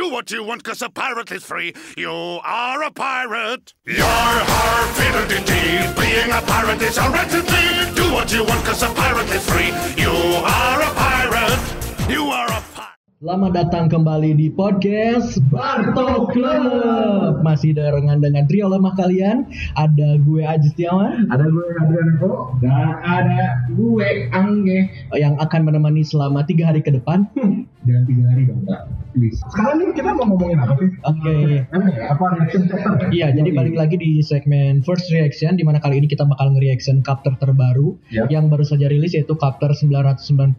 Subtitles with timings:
[0.00, 1.76] Do what you want, cause a pirate is free.
[1.92, 3.76] You are a pirate.
[3.84, 5.92] Your har fiddle-dee-dee.
[5.92, 7.68] Being a pirate is a entity.
[7.92, 9.68] Do what you want, cause a pirate is free.
[10.00, 11.64] You are a pirate.
[12.08, 12.96] You are a pirate.
[13.20, 17.44] Selamat datang kembali di podcast Barto Club.
[17.44, 19.52] Masih barengan dengan trio lemah kalian.
[19.76, 26.08] Ada gue Aji Setiawan Ada gue Adrian Eko dan ada gue Angge yang akan menemani
[26.08, 27.28] selama tiga hari ke depan.
[27.84, 28.99] dan tiga hari dong Kak.
[29.10, 29.42] Please.
[29.50, 30.90] Sekarang nih kita mau ngomongin apa sih?
[31.02, 31.34] Oke.
[31.66, 32.02] Apa ya?
[32.14, 33.10] Apa reaction chapter?
[33.10, 37.02] Iya, jadi balik lagi di segmen First Reaction di mana kali ini kita bakal nge-reaction
[37.02, 38.26] chapter terbaru Ya.
[38.30, 40.54] yang baru saja rilis yaitu chapter 991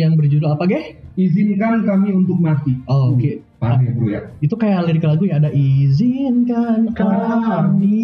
[0.00, 0.84] yang berjudul apa, Geh?
[1.16, 2.72] Izinkan kami untuk mati.
[2.88, 3.44] Oh, Oke.
[3.60, 4.20] Paham ya bro ya?
[4.40, 8.00] Itu kayak lirik lagu ya ada izinkan kami.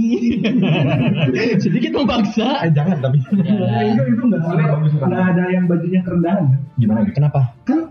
[1.64, 2.60] Sedikit membangsa.
[2.60, 3.18] Eh jangan tapi.
[3.40, 3.88] Ya.
[3.88, 6.44] itu itu nggak ada bagus nggak ada yang bajunya kerendahan.
[6.76, 7.08] Gimana?
[7.08, 7.40] Kenapa?
[7.64, 7.88] Kan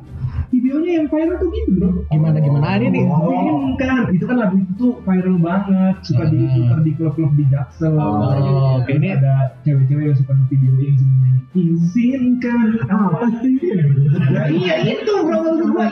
[0.53, 1.89] videonya yang viral tuh gitu bro.
[2.07, 3.05] Gimana gimana ini nih?
[3.09, 6.29] Oh, kan itu kan lagu itu tuh viral banget suka Ah.
[6.29, 7.97] diputar di klub-klub di Jaksel.
[7.97, 8.91] Oh, oke.
[8.93, 11.33] ini ada cewek-cewek yang suka videoin semuanya.
[11.55, 13.55] Izinkan apa sih?
[14.27, 15.39] Ya, iya itu bro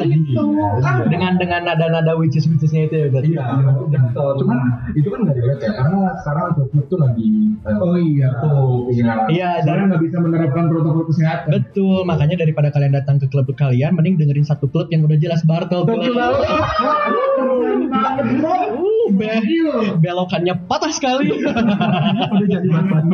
[0.03, 0.43] itu.
[0.83, 3.31] Kan Dengan dengan nada-nada witches witchesnya itu ya berarti.
[3.33, 3.43] Iya,
[3.89, 4.31] betul.
[4.43, 4.59] Cuman
[4.93, 7.29] itu kan nggak dilihat ya, karena sekarang klub tuh lagi
[7.63, 8.29] eh, Oh iya.
[8.43, 9.13] tuh, iya.
[9.31, 11.47] Iya, Karena dan nggak bisa menerapkan protokol kesehatan.
[11.49, 11.99] betul.
[12.03, 15.87] Makanya daripada kalian datang ke klub kalian, mending dengerin satu klub yang udah jelas Bartel.
[15.87, 16.15] Betul.
[17.93, 21.29] Uh, be- belokannya patah sekali.
[21.29, 23.05] Udah jadi bahan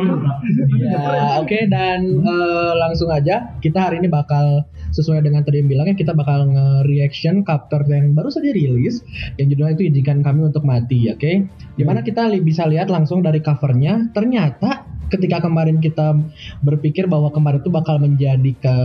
[0.80, 5.94] ya, oke dan eh, langsung aja kita hari ini bakal sesuai dengan tadi yang bilangnya
[5.94, 9.04] kita bakal nge-reaction chapter yang baru saja rilis
[9.36, 11.32] yang judulnya itu izinkan kami untuk mati, oke?
[11.76, 16.16] Di mana kita li- bisa lihat langsung dari covernya ternyata ketika kemarin kita
[16.64, 18.76] berpikir bahwa kemarin itu bakal menjadi ke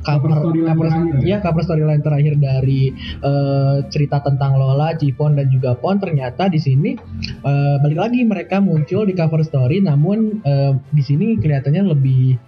[0.00, 1.26] cover, Cover storyline cover- terakhir.
[1.26, 2.82] ya cover storyline terakhir dari
[3.20, 6.94] eh, cerita tentang Lola, Jipon dan juga Pon ternyata di sini
[7.44, 12.38] eh, balik lagi mereka muncul di cover story namun eh, di sini kelihatannya lebih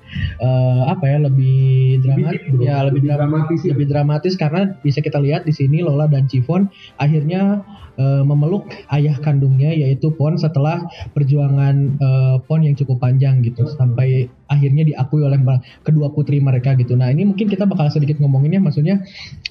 [0.40, 2.62] eh, apa ya lebih dramatis bro.
[2.62, 3.68] ya lebih, Lebih dram- dramatis ya.
[3.74, 6.66] lebih dramatis karena bisa kita lihat di sini Lola dan Jipon
[6.96, 7.62] akhirnya
[7.96, 10.84] eh, memeluk ayah kandungnya yaitu Pon setelah
[11.14, 15.38] perjuangan eh, Pon yang cukup panjang gitu sampai akhirnya diakui oleh
[15.86, 16.98] kedua putri mereka gitu.
[16.98, 18.98] Nah ini mungkin kita bakal sedikit ngomonginnya, maksudnya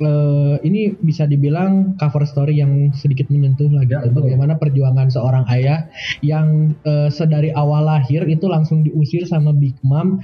[0.03, 3.95] eh, ini bisa dibilang cover story yang sedikit menyentuh lah gitu.
[3.95, 4.11] Ya.
[4.11, 5.87] Bagaimana perjuangan seorang ayah
[6.19, 10.19] yang eh, sedari awal lahir itu langsung diusir sama Big Mom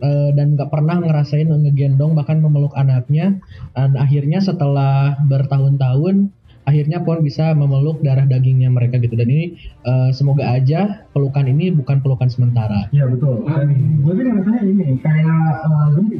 [0.00, 3.38] eh, dan nggak pernah ngerasain ngegendong bahkan memeluk anaknya.
[3.74, 6.30] Dan akhirnya setelah bertahun-tahun
[6.64, 11.70] akhirnya Pon bisa memeluk darah dagingnya mereka gitu dan ini eh, semoga aja pelukan ini
[11.70, 12.88] bukan pelukan sementara.
[12.90, 13.44] Iya betul.
[13.46, 13.68] Dan
[14.00, 15.28] gue sih ngerasanya ini kayak
[15.64, 16.18] eh, gempi.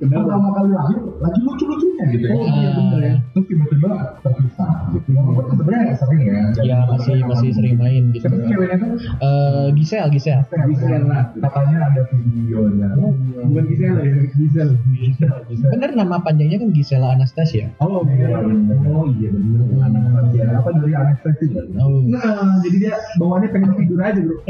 [0.00, 2.32] Pertama kali lahir lagi lucu-lucunya gitu ya.
[2.32, 3.20] Oh, iya, bener ya.
[3.36, 5.12] Terus tiba-tiba terpisah gitu.
[5.12, 6.40] Walaupun sebenarnya sering ya.
[6.64, 8.24] Ya masih masih sering main gitu.
[8.24, 8.96] Siapa sih ceweknya tuh?
[9.20, 10.40] Eh, Gisel, Gisel.
[10.48, 11.36] Gisel lah.
[11.36, 12.88] Katanya ada videonya.
[13.44, 14.68] Bukan Gisel ya, Gisel.
[15.68, 17.68] Bener nama panjangnya kan Gisela Anastasia.
[17.84, 18.40] Oh iya,
[18.88, 19.60] oh iya bener.
[19.84, 20.64] Anak Nadia.
[20.70, 21.46] Apa dari anestesi?
[21.82, 22.06] Oh.
[22.06, 24.38] Nah, jadi dia bawaannya pengen tidur aja bro.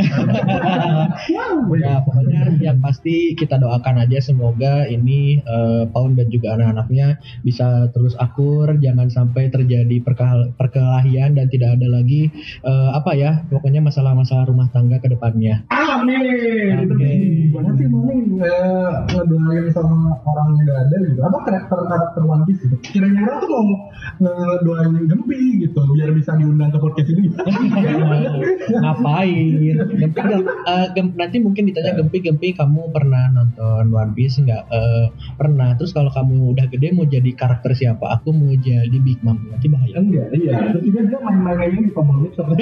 [1.80, 7.88] Ya pokoknya yang pasti kita doakan aja semoga ini eh, Paun dan juga anak-anaknya bisa
[7.96, 10.02] terus akur, jangan sampai terjadi
[10.58, 12.28] perkelahian dan tidak ada lagi
[12.60, 15.64] eh, apa ya pokoknya masalah-masalah rumah tangga ke depannya.
[15.72, 16.84] Amin.
[16.84, 17.10] Oke.
[17.48, 21.20] Gimana sih mau eh, ngedoain sama orang yang gak ada gitu?
[21.24, 22.76] Apa karakter karakter One Piece gitu?
[22.84, 23.64] Kiranya orang tuh mau
[24.20, 27.28] ngedoain Gempi gitu biar bisa diundang ke podcast ini.
[28.82, 29.74] Ngapain?
[30.00, 34.64] Gempi, gem- eh, gem- nanti mungkin ditanya Gempi, Gempi kamu pernah nonton One Piece nggak?
[34.70, 35.06] Eh,
[35.36, 35.74] pernah.
[35.78, 38.20] Terus kalau kamu udah gede mau jadi karakter siapa?
[38.20, 39.38] Aku mau jadi Big Mom.
[39.50, 39.94] Nanti bahaya.
[39.98, 40.54] Enggak, iya.
[40.74, 42.54] Terus juga dia main-main di Komodit sama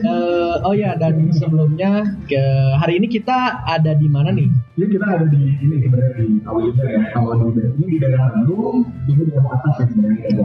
[0.00, 2.42] Eh, oh ya dan sebelumnya ke
[2.80, 4.48] hari ini kita ada di mana nih?
[4.78, 7.00] Jadi kita ada di ini sebenarnya di Awalnya ya.
[7.12, 10.40] Di ini di daerah Bandung, ini di daerah atas ya sebenarnya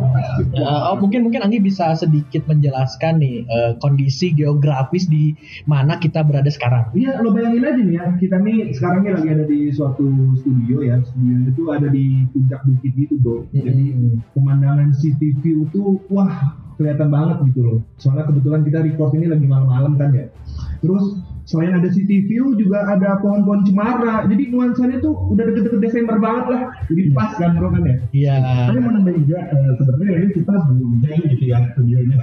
[0.91, 5.37] oh mungkin mungkin Anggi bisa sedikit menjelaskan nih eh, kondisi geografis di
[5.69, 6.89] mana kita berada sekarang.
[6.97, 10.81] Iya, lo bayangin aja nih ya, kita nih sekarang nih lagi ada di suatu studio
[10.81, 13.45] ya, studio itu ada di puncak bukit gitu bro.
[13.53, 14.17] Jadi Hmm.
[14.33, 17.79] pemandangan city view tuh wah kelihatan banget gitu loh.
[18.01, 20.27] Soalnya kebetulan kita record ini lagi malam-malam kan ya.
[20.81, 24.25] Terus selain ada city view juga ada pohon-pohon cemara.
[24.25, 26.61] Jadi nuansanya tuh udah deket-deket Desember banget lah.
[26.89, 27.95] Jadi pas kan bro kan ya.
[28.11, 28.33] Iya.
[28.67, 32.17] Tapi mau nambahin juga eh, sebenarnya ini kita belum jadi gitu ya studionya.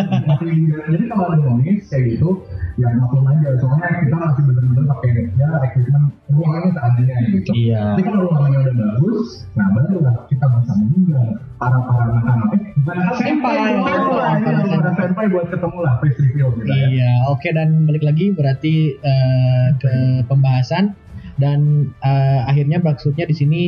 [0.90, 2.30] Jadi kalau ada noise kayak gitu
[2.78, 7.82] ya maklum aja soalnya kita masih bener-bener pakai ya equipment ruangannya seadanya gitu Iya.
[7.92, 11.28] tapi kalau ruangannya udah bagus nah baru lah kita bisa mengundang
[11.60, 13.56] para para bukan anak Senpai.
[13.84, 18.59] para senpai buat ketemu lah face reveal kita ya Iya, oke dan balik lagi berarti
[18.68, 20.94] eh, ke pembahasan
[21.40, 23.60] dan eh, akhirnya maksudnya di sini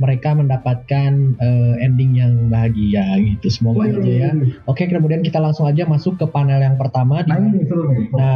[0.00, 3.52] mereka mendapatkan eh, ending yang bahagia gitu.
[3.52, 4.30] Semoga aja ya.
[4.66, 7.22] Oke, kemudian kita langsung aja masuk ke panel yang pertama.
[7.22, 7.38] nah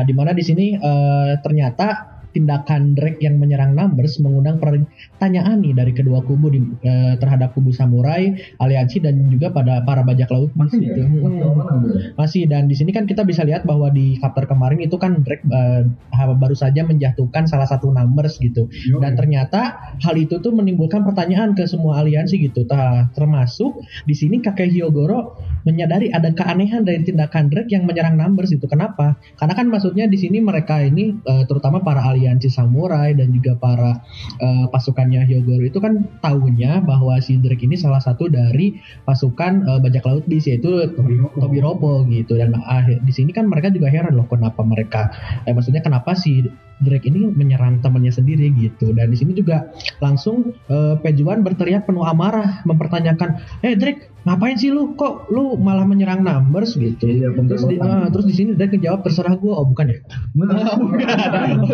[0.05, 5.73] Di, nah, mana di sini eh, ternyata tindakan Drake yang menyerang Numbers mengundang pertanyaan nih
[5.73, 10.53] dari kedua kubu di, eh, terhadap kubu samurai, aliansi dan juga pada para bajak laut
[10.53, 11.03] masih ya gitu.
[11.17, 12.15] masih Hmm.
[12.21, 15.49] Masih dan di sini kan kita bisa lihat bahwa di chapter kemarin itu kan Drake
[15.49, 15.89] eh,
[16.37, 18.69] baru saja menjatuhkan salah satu numbers gitu.
[18.85, 22.69] Yo, Dan ternyata hal itu tuh menimbulkan pertanyaan ke semua aliansi gitu.
[22.69, 28.53] Tah, termasuk di sini kakek Hyogoro menyadari ada keanehan dari tindakan Drake yang menyerang numbers
[28.53, 28.67] itu.
[28.69, 29.17] Kenapa?
[29.39, 34.03] Karena kan maksudnya di sini mereka ini eh, terutama para aliansi samurai dan juga para
[34.43, 38.77] eh, pasukannya Hyogoro itu kan tahunya bahwa si Drake ini salah satu dari
[39.07, 40.91] pasukan eh, bajak laut bis yaitu
[41.39, 42.35] Tobiropo gitu.
[42.35, 45.13] Dan akhir di sini kan mereka juga heran loh kenapa mereka
[45.47, 46.43] eh maksudnya kenapa si
[46.77, 48.91] Drake ini menyerang temannya sendiri gitu.
[48.93, 49.71] Dan di sini juga
[50.03, 55.87] langsung eh, Pejuan berteriak penuh amarah mempertanyakan eh Drake ngapain sih lu kok lu malah
[55.87, 59.63] menyerang numbers gitu Iya, terus di, ah, terus di sini Drake jawab terserah gue oh
[59.63, 59.99] bukan ya
[60.35, 60.57] bukan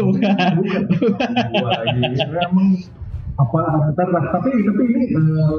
[0.04, 0.37] bukan
[1.96, 2.44] iya.
[2.44, 2.76] emang
[3.40, 5.55] apa avatar lah tapi tapi ini eh,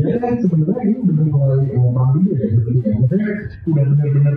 [0.00, 3.28] dia kan sebenarnya ini udah mulai perang dunia ya betul ya maksudnya
[3.68, 4.34] udah benar-benar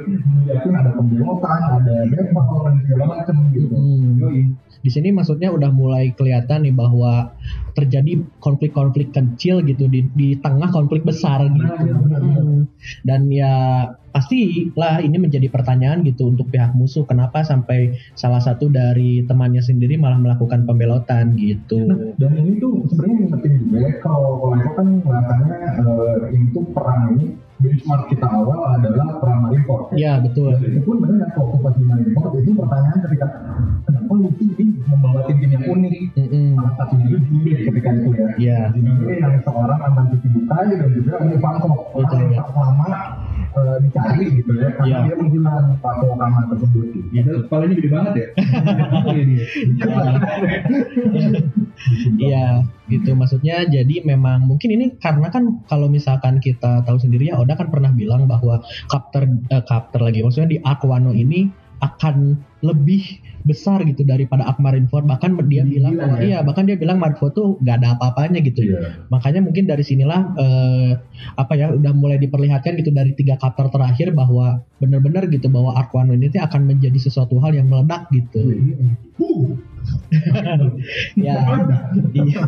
[0.51, 3.75] yakin ada pembelotan ada depot dan segala macam gitu
[4.15, 4.57] Hmm.
[4.81, 7.33] Di sini maksudnya udah mulai kelihatan nih bahwa
[7.73, 11.65] terjadi konflik-konflik kecil gitu di di tengah konflik besar gitu.
[11.65, 12.43] Nah, iya, benar, benar.
[12.45, 12.61] Hmm.
[13.01, 13.53] Dan ya
[14.15, 19.99] pastilah ini menjadi pertanyaan gitu untuk pihak musuh kenapa sampai salah satu dari temannya sendiri
[19.99, 21.83] malah melakukan pembelotan gitu.
[21.83, 26.45] Nah, dan ini tuh sebenarnya yang penting juga ya kalau kalau kan kelihatannya eh, ini
[26.55, 30.55] tuh perang ini benchmark kita awal adalah perang Marineford Ya betul.
[30.59, 33.27] Dan itu pun benar waktu pas Marineford itu pertanyaan ketika
[33.83, 36.47] kenapa Luffy ini membawa tim yang unik Mm-mm.
[36.55, 38.59] salah satunya itu Jinbe ketika itu ya Iya.
[38.75, 41.27] Jinbe yang seorang cuci bukai dan juga orang
[41.95, 42.39] Betul, ya.
[42.43, 42.89] lama
[43.55, 44.99] eh, dicari gitu ya karena Iya.
[45.07, 47.07] dia menghilang Pato Kama tersebut gitu.
[47.15, 48.27] Iya, kepalanya gede banget ya.
[49.15, 49.45] Iya dia.
[52.19, 52.47] Iya,
[52.87, 53.65] gitu maksudnya.
[53.67, 57.91] Jadi memang mungkin ini karena kan kalau misalkan kita tahu sendiri ya Oda kan pernah
[57.91, 61.49] bilang bahwa kapter eh, kapter lagi maksudnya di Arc Wano ini
[61.83, 66.25] akan lebih besar gitu daripada Arc Marineford bahkan dia bilang Gila, bahwa, ya?
[66.25, 68.65] iya bahkan dia bilang Marineford tuh nggak ada apa-apanya gitu.
[68.65, 69.05] Iya.
[69.13, 70.91] makanya mungkin dari sinilah eh,
[71.37, 75.93] apa ya udah mulai diperlihatkan gitu dari tiga kapter terakhir bahwa benar-benar gitu bahwa Arc
[75.93, 78.41] Wano ini akan menjadi sesuatu hal yang meledak gitu.
[79.21, 79.53] Uh,
[81.25, 81.35] ya
[82.13, 82.39] iya.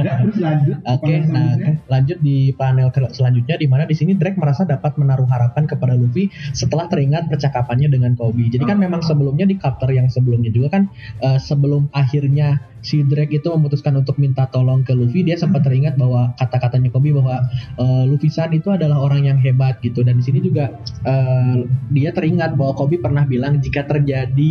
[0.00, 0.76] Ya, terus lanjut.
[0.86, 1.50] Oke, Panel nah
[1.88, 6.30] lanjut di panel selanjutnya di mana di sini Drake merasa dapat menaruh harapan kepada Luffy
[6.54, 8.48] setelah teringat percakapannya dengan Kobe.
[8.48, 10.82] Jadi kan memang sebelumnya di chapter yang sebelumnya juga kan
[11.22, 16.00] eh, sebelum akhirnya si Drake itu memutuskan untuk minta tolong ke Luffy, dia sempat teringat
[16.00, 17.44] bahwa kata-katanya Kobe bahwa
[17.76, 20.00] eh, Luffy San itu adalah orang yang hebat gitu.
[20.00, 20.72] Dan di sini juga
[21.04, 24.50] eh, dia teringat bahwa Kobe pernah bilang jika terjadi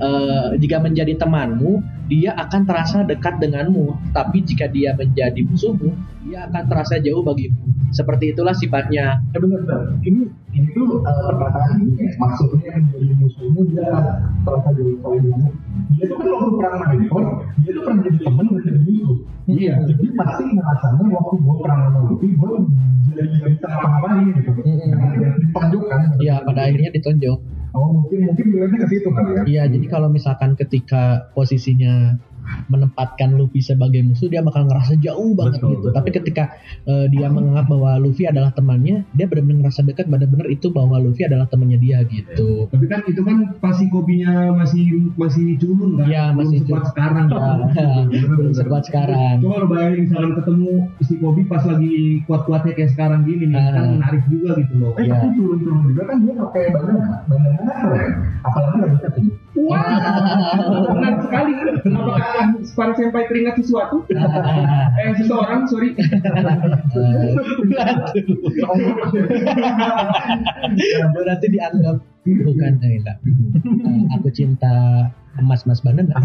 [0.00, 4.12] eh, jika menjadi temanmu, dia akan terasa dekat denganmu.
[4.16, 7.54] Tapi jika dia menjadi musuhmu, dia akan terasa jauh bagimu.
[7.94, 9.22] Seperti itulah sifatnya.
[9.30, 9.80] Ya benar benar.
[10.02, 12.10] Ini ini tuh uh, perkataan ini ya.
[12.18, 13.88] maksudnya menjadi musuhmu dia
[14.42, 15.30] terasa jauh kamu.
[15.94, 17.26] Dia tuh kan waktu perang Marineford,
[17.62, 19.18] dia tuh pernah jadi teman dan jadi musuh.
[19.46, 19.74] Iya.
[19.86, 22.50] Jadi pasti ngerasanya waktu gue perang sama Luffy, gue
[23.06, 24.50] jadi gak bisa ngapa-ngapain gitu.
[24.60, 26.00] Karena dia ditonjokkan.
[26.18, 27.38] Ya, pada akhirnya ditonjok.
[27.76, 29.42] Oh mungkin mungkin dilihatnya ke situ kali ya.
[29.44, 32.16] Iya, jadi kalau misalkan ketika posisinya
[32.66, 35.80] menempatkan Luffy sebagai musuh dia bakal ngerasa jauh banget Betul, gitu.
[35.82, 35.92] betul.
[35.94, 36.44] Tapi ketika
[36.84, 41.22] eh, dia menganggap bahwa Luffy adalah temannya, dia benar-benar ngerasa dekat benar-benar itu bahwa Luffy
[41.22, 42.66] adalah temannya dia gitu.
[42.68, 44.84] Tapi kan itu kan pasti kopinya masih
[45.14, 46.06] masih culun kan?
[46.06, 47.26] Iya, Belum masih sekuat sekarang.
[48.10, 49.34] Ya, belum sekuat sekarang.
[49.40, 53.72] Coba lo bayangin misalkan ketemu si Kobi pas lagi kuat-kuatnya kayak sekarang gini nih, Ah.
[53.72, 54.92] kan menarik juga gitu loh.
[54.96, 55.14] Eh Iya.
[55.16, 57.72] tapi turun-turun juga kan dia pakai bandana, bandana.
[58.42, 59.32] Apalagi bisa tinggi.
[59.56, 61.52] Benar sekali.
[62.36, 64.04] Apakah para senpai teringat sesuatu?
[65.00, 65.96] eh seseorang, sorry.
[71.16, 73.16] Berarti dianggap bukan enggak.
[73.24, 75.08] Eh, aku cinta
[75.40, 76.16] emas-emas banana.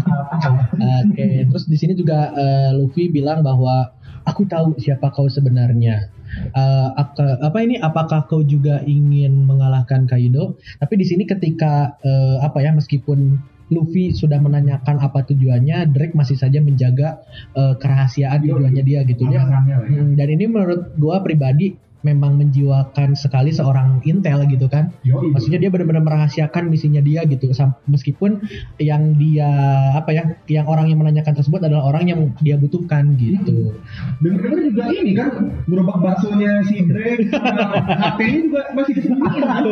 [1.08, 3.92] Oke, terus di sini juga eh, Luffy bilang bahwa
[4.28, 6.12] aku tahu siapa kau sebenarnya.
[6.52, 7.80] Eh, apa, apa ini?
[7.80, 10.60] Apakah kau juga ingin mengalahkan Kaido?
[10.80, 16.36] Tapi di sini ketika eh, apa ya, meskipun Luffy sudah menanyakan apa tujuannya, Drake masih
[16.36, 17.24] saja menjaga
[17.56, 19.42] eh, kerahasiaan tujuannya dia gitu dia.
[19.42, 19.80] Ya.
[19.80, 24.90] Hmm, dan ini menurut gua pribadi memang menjiwakan sekali seorang intel gitu kan.
[25.06, 25.32] Yoi.
[25.34, 27.50] Maksudnya dia benar-benar merahasiakan misinya dia gitu.
[27.88, 28.42] Meskipun
[28.82, 29.48] yang dia
[29.96, 33.74] apa ya, yang orang yang menanyakan tersebut adalah orang yang dia butuhkan gitu.
[34.20, 35.30] Dengar-dengar juga ini kan
[35.66, 37.30] gerobak baksonya si Drake
[38.02, 39.62] HP-nya juga masih disembunyiin kan?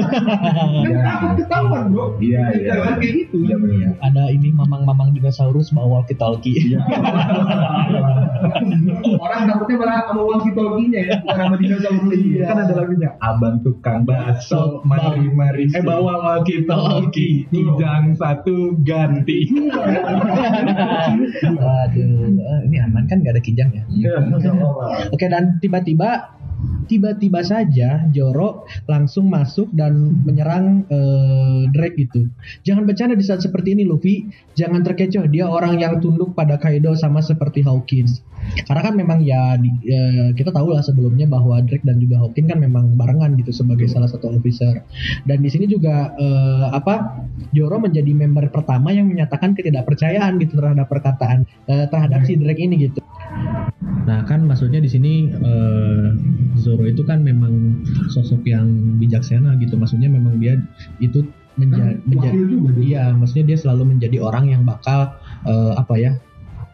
[0.81, 2.17] Kan takut ketahuan bro.
[2.21, 2.69] Iya, iya.
[2.75, 3.37] Jangan kayak gitu.
[3.47, 3.93] Iya benar.
[4.01, 6.77] Ada ini mamang-mamang dinosaurus bawa walkie-talkie.
[9.25, 12.45] Orang takutnya malah sama walkie talkie-nya ya, bukan sama dinosaurus Iya.
[12.53, 13.11] Kan ada lagunya.
[13.21, 17.49] Abang tukang bakso Mari mari Eh bawa walkie talkie.
[17.49, 19.49] Kijang satu ganti.
[21.61, 23.25] Aduh, eh, ini aman kan?
[23.25, 23.83] Gak ada kijang ya?
[25.11, 26.40] Oke dan tiba-tiba
[26.91, 32.27] tiba-tiba saja Joro langsung masuk dan menyerang eh, Drake gitu.
[32.67, 34.27] Jangan bercanda di saat seperti ini Luffy.
[34.59, 38.27] Jangan terkecoh dia orang yang tunduk pada Kaido sama seperti Hawkins.
[38.67, 42.51] Karena kan memang ya di- eh, kita tahu lah sebelumnya bahwa Drake dan juga Hawkins
[42.51, 44.83] kan memang barengan gitu sebagai salah satu officer.
[45.25, 47.23] Dan di sini juga eh, apa
[47.55, 52.91] Joro menjadi member pertama yang menyatakan ketidakpercayaan gitu terhadap perkataan eh, terhadap si Drake ini
[52.91, 52.99] gitu.
[54.11, 56.07] Nah kan maksudnya di sini eh,
[56.59, 59.79] Zoro itu kan memang sosok yang bijaksana gitu.
[59.79, 60.59] Maksudnya memang dia
[60.99, 61.23] itu
[61.55, 62.27] menjadi juga
[62.75, 62.83] dia.
[62.83, 65.15] Iya, maksudnya dia selalu menjadi orang yang bakal
[65.47, 66.19] eh, apa ya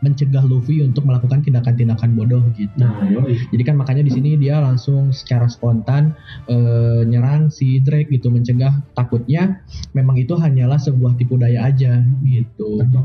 [0.05, 2.73] mencegah Luffy untuk melakukan tindakan-tindakan bodoh gitu.
[2.77, 3.41] Nah, yoi.
[3.53, 6.13] Jadi kan makanya di sini dia langsung secara spontan
[6.49, 9.65] eh, nyerang si Drake gitu, mencegah takutnya
[9.97, 12.81] memang itu hanyalah sebuah tipu daya aja gitu.
[12.81, 13.01] Ya.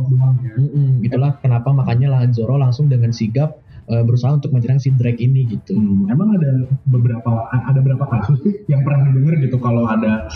[0.59, 3.59] Mm-mm, itulah kenapa makanya lah Zoro langsung dengan sigap
[3.91, 5.75] eh, berusaha untuk menyerang si Drake ini gitu.
[5.75, 10.31] Hmm, Emang ada beberapa ada berapa kasus sih yang pernah didengar gitu kalau ada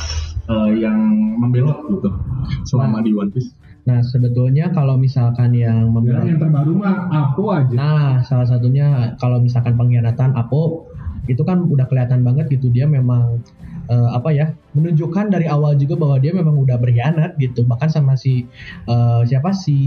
[0.52, 1.00] eh, yang
[1.40, 2.10] membelot gitu
[2.68, 3.56] selama di One Piece.
[3.86, 7.76] Nah sebetulnya kalau misalkan yang membela yang terbaru mah aku aja.
[7.78, 10.90] Nah, salah satunya kalau misalkan pengkhianatan Apo
[11.26, 13.42] itu kan udah kelihatan banget gitu dia memang
[13.90, 18.20] eh, apa ya menunjukkan dari awal juga bahwa dia memang udah berkhianat gitu bahkan sama
[18.20, 18.46] si
[18.90, 19.78] eh, siapa si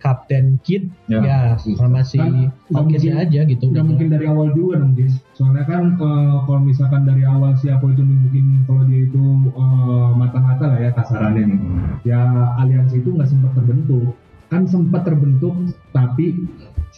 [0.00, 1.20] Kapten Kid Ya.
[1.20, 1.40] ya,
[1.76, 2.48] sama si Kan,
[2.88, 5.12] aja gitu Nggak mungkin dari awal juga dong guys.
[5.36, 10.64] Soalnya kan eh, kalau misalkan dari awal siapa itu nunjukin kalau dia itu eh, mata-mata
[10.72, 11.60] lah ya kasarannya nih.
[12.08, 12.20] Ya
[12.58, 14.16] aliansi itu nggak sempat terbentuk.
[14.48, 15.54] Kan sempat terbentuk
[15.92, 16.44] tapi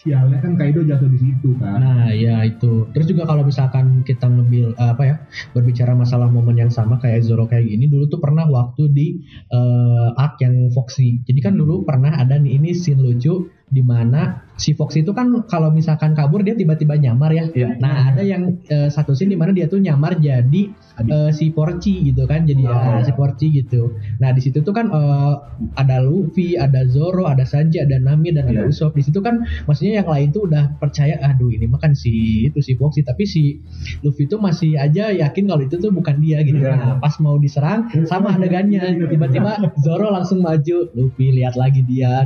[0.04, 1.80] sialnya kan Kaido jatuh di situ kan.
[1.80, 2.92] Nah, ya itu.
[2.92, 5.16] Terus juga kalau misalkan kita ngambil eh, apa ya,
[5.56, 10.08] berbicara masalah momen yang sama kayak Zoro kayak gini, dulu tuh pernah waktu di eh,
[10.20, 11.24] arc yang Foxy.
[11.24, 15.26] Jadi kan dulu pernah ada nih ini scene lucu di mana si Foxy itu kan
[15.50, 17.50] kalau misalkan kabur dia tiba-tiba nyamar ya.
[17.50, 17.74] Iya.
[17.82, 20.62] Nah, ada yang eh, satu scene di mana dia tuh nyamar jadi
[21.02, 22.70] eh, si Porci gitu kan, jadi Oh.
[22.70, 23.98] eh, si Porci gitu.
[24.22, 25.32] Nah, di situ tuh kan eh,
[25.74, 28.70] ada Luffy, ada Zoro, ada Sanji, ada Nami dan ada Iya.
[28.70, 28.94] Usopp.
[28.94, 32.62] Di situ kan maksudnya yang lain tuh udah percaya aduh ini mah kan si itu
[32.62, 33.58] si Foxy tapi si
[34.06, 36.62] Luffy tuh masih aja yakin kalau itu tuh bukan dia gitu.
[36.62, 36.78] Iya.
[36.78, 42.22] Nah, pas mau diserang sama adegannya tiba-tiba Zoro langsung maju, Luffy lihat lagi dia.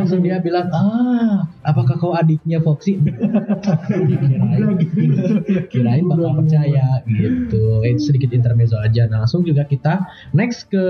[0.00, 3.00] langsung dia bilang, "Ah, apakah kau adiknya Foxy?"
[4.10, 4.64] kirain,
[5.68, 7.84] kirain bakal percaya gitu.
[7.84, 9.08] Itu sedikit intermezzo aja.
[9.08, 10.04] Nah, langsung juga kita
[10.36, 10.84] next ke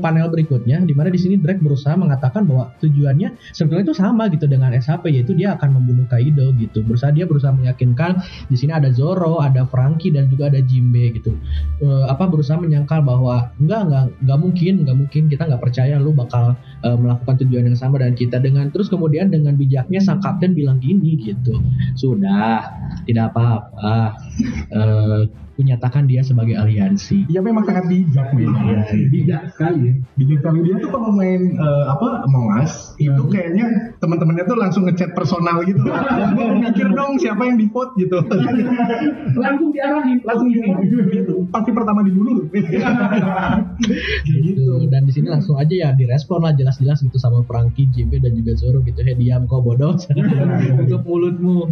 [0.00, 4.46] panel berikutnya di mana di sini Drake berusaha mengatakan bahwa tujuannya sebetulnya itu sama gitu
[4.50, 6.82] dengan SHP yaitu dia akan membunuh Kaido gitu.
[6.82, 11.34] Berusaha dia berusaha meyakinkan di sini ada Zoro, ada Franky dan juga ada Jinbe gitu.
[11.82, 16.12] Eh, apa berusaha menyangkal bahwa enggak enggak enggak mungkin, enggak mungkin kita nggak percaya lu
[16.14, 20.54] bakal eh, melakukan tujuan yang sama dengan kita dengan terus kemudian dengan bijaknya sang kapten
[20.54, 21.58] bilang gini gitu.
[21.98, 22.70] Sudah,
[23.10, 24.14] tidak apa-apa.
[24.70, 25.22] Eh,
[25.56, 27.24] kunyatakan dia sebagai aliansi.
[27.32, 28.44] Ya memang sangat bijak nih.
[28.46, 29.92] Iya, Bijak sekali ya.
[30.20, 34.84] Bijak sekali dia tuh kalau main eh, apa Among Us itu kayaknya teman-temannya tuh langsung
[34.84, 35.80] ngechat personal gitu.
[36.62, 38.20] Mikir dong siapa yang di vote gitu.
[39.42, 40.18] Langsung diarahin.
[40.24, 40.68] langsung gitu,
[41.12, 41.34] gitu.
[41.48, 42.44] Pasti pertama dibunuh.
[44.26, 48.32] gitu dan di sini langsung aja ya direspon lah jelas-jelas gitu sama Franky, JB dan
[48.36, 51.68] juga Zoro gitu hey diam kau bodoh tutup mulutmu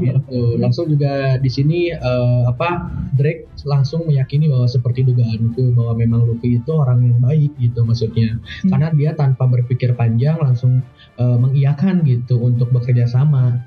[0.00, 2.88] gitu langsung juga di sini eh, apa
[3.18, 8.38] Drake langsung meyakini bahwa seperti dugaanku bahwa memang Luffy itu orang yang baik gitu maksudnya
[8.70, 10.80] karena dia tanpa berpikir panjang langsung
[11.18, 13.58] eh, mengiyakan gitu untuk bekerja sama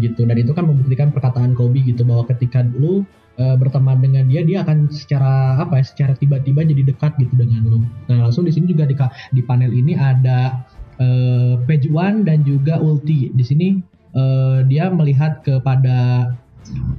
[0.00, 3.04] gitu dan itu kan membuktikan perkataan Kobe gitu bahwa ketika lu
[3.36, 7.68] eh, berteman dengan dia dia akan secara apa ya secara tiba-tiba jadi dekat gitu dengan
[7.68, 7.78] lu.
[8.08, 8.96] Nah langsung di sini juga di
[9.36, 10.64] di panel ini ada
[10.96, 13.28] eh, page one dan juga ulti.
[13.32, 13.68] Di sini
[14.16, 16.32] eh, dia melihat kepada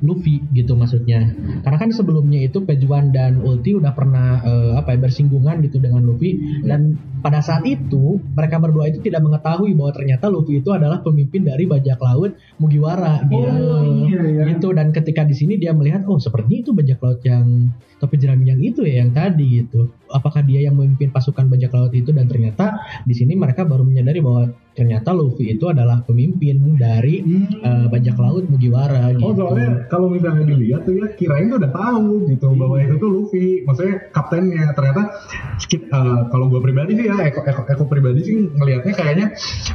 [0.03, 1.31] Luffy gitu maksudnya.
[1.63, 6.03] Karena kan sebelumnya itu Pejuan dan Ulti udah pernah eh, apa ya bersinggungan gitu dengan
[6.03, 10.99] Luffy dan pada saat itu mereka berdua itu tidak mengetahui bahwa ternyata Luffy itu adalah
[10.99, 13.47] pemimpin dari bajak laut Mugiwara gitu.
[13.47, 14.43] Oh, iya, iya.
[14.51, 17.71] Gitu dan ketika di sini dia melihat oh seperti itu bajak laut yang
[18.03, 19.95] topi jerami yang itu ya yang tadi gitu.
[20.11, 24.19] Apakah dia yang memimpin pasukan bajak laut itu dan ternyata di sini mereka baru menyadari
[24.19, 27.21] bahwa ternyata Luffy itu adalah pemimpin dari
[27.61, 29.25] eh, bajak laut Mugiwara gitu.
[29.29, 33.09] Oh soalnya kalau misalnya dilihat tuh ya kirain tuh udah tahu gitu bahwa itu tuh
[33.09, 34.73] Luffy, maksudnya kaptennya.
[34.73, 35.01] Ternyata
[35.61, 39.27] skip eh, kalau gue pribadi sih ya Eko, Eko, Eko pribadi sih ngelihatnya kayaknya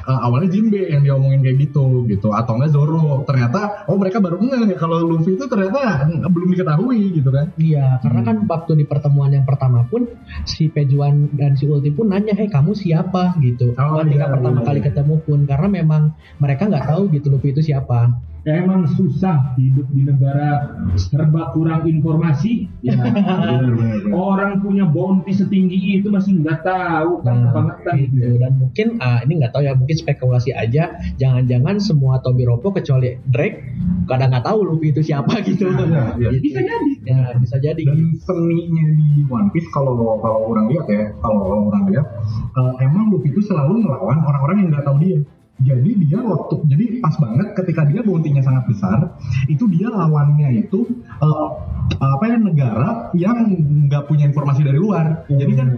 [0.02, 2.34] eh, awalnya Jinbe yang diomongin kayak gitu gitu.
[2.34, 3.22] Atau enggak Zoro.
[3.22, 7.54] Ternyata oh mereka baru ngeh kalau Luffy itu ternyata belum diketahui gitu kan.
[7.54, 10.10] Iya, karena kan waktu di pertemuan yang pertama pun
[10.44, 13.74] si Pejuan dan si Ulti pun nanya, "Hei, kamu siapa?" gitu.
[13.78, 14.66] Oh, Ketika iya, pertama iya.
[14.66, 16.02] kali ketemu pun karena memang
[16.40, 18.08] mereka nggak tahu gitu Luffy itu siapa.
[18.48, 22.64] Ya, emang susah hidup di negara serba kurang informasi.
[22.88, 22.96] Ya,
[24.08, 28.14] orang punya bounty setinggi itu masih nggak tahu kan Nah, kebangetan gitu.
[28.16, 28.28] gitu.
[28.40, 30.96] Dan mungkin ah, ini nggak tahu ya, mungkin spekulasi aja.
[31.20, 33.68] Jangan-jangan semua Tobi Roppo kecuali Drake
[34.08, 35.68] kadang nggak tahu Luffy itu siapa gitu.
[35.68, 36.28] Iya, iya.
[36.32, 36.92] Jadi, Bisa jadi.
[37.04, 37.82] Ya, bisa jadi.
[37.84, 42.06] dan seninya di One Piece kalau kalau orang lihat ya kalau orang lihat
[42.56, 45.20] eh, emang Luffy itu selalu melawan orang-orang yang nggak tahu dia
[45.58, 49.18] jadi dia waktu jadi pas banget ketika dia bounty-nya sangat besar
[49.50, 50.86] itu dia lawannya itu
[51.18, 51.48] eh,
[51.96, 53.48] apa ya negara yang
[53.88, 55.24] nggak punya informasi dari luar.
[55.26, 55.68] Jadi kan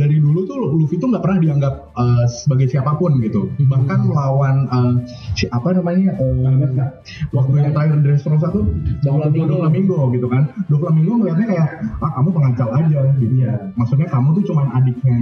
[0.00, 3.52] dari dulu tuh Luffy tuh nggak pernah dianggap eh, sebagai siapa pun gitu.
[3.60, 4.94] Bahkan lawan eh,
[5.36, 6.88] si apa namanya eh,
[7.30, 8.64] waktu yang terakhir dari tuh
[9.04, 9.46] Doflamingo.
[9.52, 10.42] Doflamingo gitu kan.
[10.72, 11.68] Doflamingo ngeliatnya kayak
[12.00, 13.00] ah kamu pengacal aja.
[13.20, 13.34] Gitu.
[13.44, 15.16] Ya maksudnya kamu tuh cuman adiknya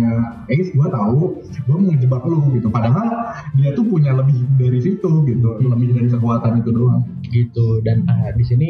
[0.49, 2.69] Ace gua tahu gua mau ngejebak lu gitu.
[2.71, 7.03] Padahal dia tuh punya lebih dari situ gitu lebih dari kekuatan itu doang.
[7.27, 8.67] Gitu dan ah, di sini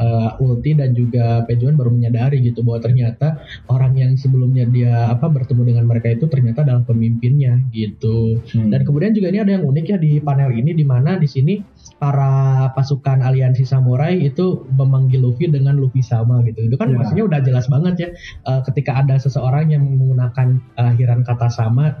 [0.00, 5.28] uh, Ulti dan juga Pejuan baru menyadari gitu bahwa ternyata orang yang sebelumnya dia apa
[5.28, 8.40] bertemu dengan mereka itu ternyata adalah pemimpinnya gitu.
[8.52, 11.60] Dan kemudian juga ini ada yang unik ya di panel ini di mana di sini
[11.96, 16.66] para pasukan aliansi samurai itu memanggil Luffy dengan Luffy sama gitu.
[16.66, 17.02] Itu kan Ya.
[17.02, 18.08] maksudnya udah jelas banget ya
[18.46, 21.92] uh, ketika ada seseorang yang menggunakan akhiran kata sama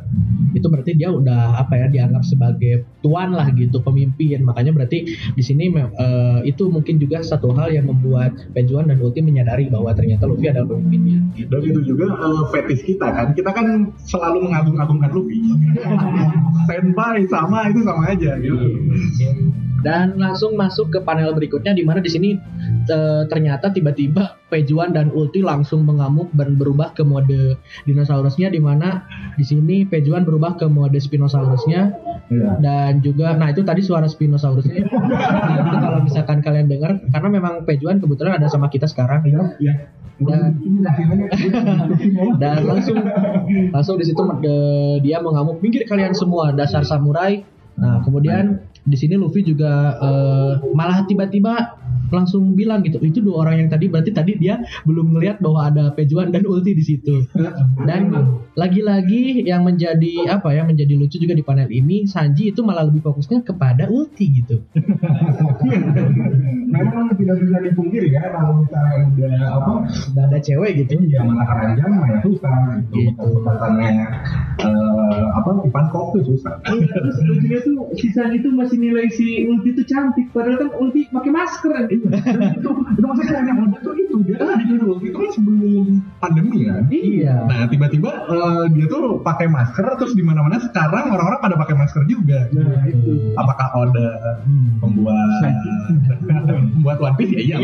[0.54, 4.42] itu berarti dia udah apa ya dianggap sebagai tuan lah gitu pemimpin.
[4.42, 5.04] Makanya berarti
[5.36, 9.94] di sini eh, itu mungkin juga satu hal yang membuat Pejuan dan Ulti menyadari bahwa
[9.94, 11.22] ternyata Luffy adalah pemimpinnya.
[11.46, 13.26] Dan itu juga eh, fetish kita kan.
[13.32, 15.38] Kita kan selalu mengagung-agungkan Luffy.
[16.68, 18.56] Senpai sama itu sama aja gitu
[19.84, 22.36] dan langsung masuk ke panel berikutnya di mana di sini
[22.88, 29.02] eh, ternyata tiba-tiba Pejuan dan Ulti langsung mengamuk dan berubah ke mode dinosaurusnya di mana
[29.34, 32.06] di sini Pejuan berubah ke mode Spinosaurusnya.
[32.26, 32.58] Iya.
[32.58, 34.82] dan juga nah itu tadi suara Spinosaurusnya.
[34.82, 39.26] Nah, itu kalau misalkan kalian dengar karena memang Pejuan kebetulan ada sama kita sekarang.
[39.26, 39.42] Ya.
[40.16, 40.56] dan
[42.42, 42.98] dan langsung
[43.70, 45.62] langsung di situ de- dia mengamuk.
[45.62, 47.46] Minggir kalian semua dasar samurai.
[47.78, 53.66] Nah kemudian di sini Luffy juga eh, malah tiba-tiba langsung bilang gitu itu dua orang
[53.66, 57.26] yang tadi berarti tadi dia belum ngelihat bahwa ada Pejuan dan Ulti di situ
[57.88, 58.10] dan
[58.54, 63.02] lagi-lagi yang menjadi apa ya menjadi lucu juga di panel ini Sanji itu malah lebih
[63.02, 64.62] fokusnya kepada Ulti gitu
[66.66, 69.72] Memang tidak bisa dipungkiri ya kalau misalnya udah apa
[70.12, 72.54] udah ada cewek gitu ya mana keranjang mana susah
[72.90, 73.10] gitu.
[73.10, 73.10] Gitu.
[73.16, 73.90] kekuatannya
[74.60, 75.50] eh, apa
[75.86, 80.30] Kok tuh susah Iya, terus lucunya tuh sisa itu masih nilai si Ulti itu cantik
[80.30, 82.06] padahal kan Ulti pakai masker kan itu
[82.70, 85.86] itu maksudnya keren yang udah tuh itu dia kan di judul itu kan sebelum
[86.22, 91.40] pandemi kan iya nah tiba-tiba eh, dia tuh pakai masker terus di mana-mana sekarang orang-orang
[91.42, 94.08] pada pakai masker juga nah itu apakah Oda
[94.80, 95.42] pembuat
[96.76, 97.58] pembuat One Piece ya iya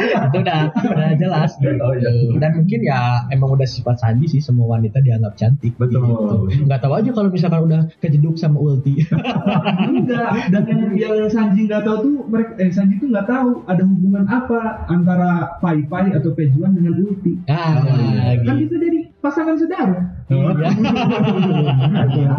[0.00, 0.18] Iya.
[0.30, 1.76] itu udah udah jelas gitu.
[1.82, 2.10] Oh, iya.
[2.38, 5.74] Dan mungkin ya emang udah sifat Sanji sih semua wanita dianggap cantik.
[5.76, 6.48] Betul.
[6.50, 6.66] Gitu.
[6.66, 9.00] Nggak tahu aja kalau misalkan udah kejeduk sama ulti.
[9.88, 13.82] enggak dan yang, yang Sanji nggak tahu tuh mereka eh Sanji tuh nggak tahu ada
[13.86, 17.80] hubungan apa antara Pai Pai atau Pejuan dengan Ulti ah,
[18.44, 18.68] kan gitu.
[18.68, 20.70] bisa jadi pasangan saudara Iya.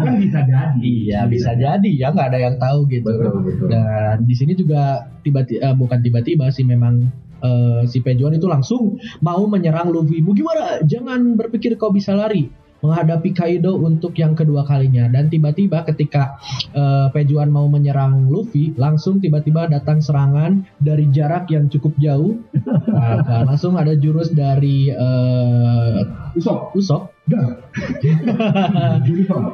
[0.00, 3.04] kan bisa jadi Iya bisa jadi ya nggak ada yang tahu gitu.
[3.04, 3.68] Betul, betul.
[3.68, 7.12] Dan di sini juga tiba-tiba bukan tiba-tiba sih memang
[7.44, 10.24] eh, si Pejuan itu langsung mau menyerang Luffy.
[10.24, 12.48] Mugiwara jangan berpikir kau bisa lari
[12.82, 15.06] menghadapi Kaido untuk yang kedua kalinya.
[15.08, 16.36] Dan tiba-tiba ketika
[16.74, 22.36] eh, Pejuan mau menyerang Luffy langsung tiba-tiba datang serangan dari jarak yang cukup jauh.
[22.92, 25.98] Nah, langsung ada jurus dari eh,
[26.36, 27.11] Usop Usop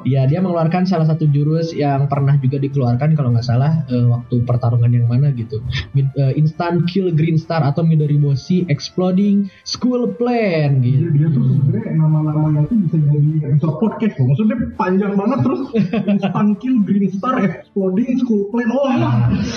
[0.02, 4.42] Iya, dia mengeluarkan salah satu jurus yang pernah juga dikeluarkan kalau nggak salah eh, waktu
[4.42, 5.62] pertarungan yang mana gitu.
[5.94, 11.14] Mid- eh, instant kill green star atau Midoriboshi exploding school plan dia, gitu.
[11.14, 14.26] dia tuh sebenarnya nama-namanya tuh bisa jadi episode podcast loh.
[14.34, 15.62] Maksudnya panjang banget terus
[16.08, 18.68] instant kill green star exploding school plan.
[18.74, 18.90] Oh,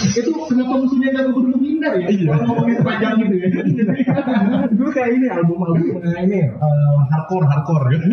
[0.06, 2.08] itu kenapa musuhnya nggak keburu menghindar ya?
[2.10, 2.30] Iya.
[2.32, 3.48] Kalau ngomongin panjang gitu ya.
[4.74, 8.06] itu kayak ini album-album ini eh, hardcore hardcore gitu.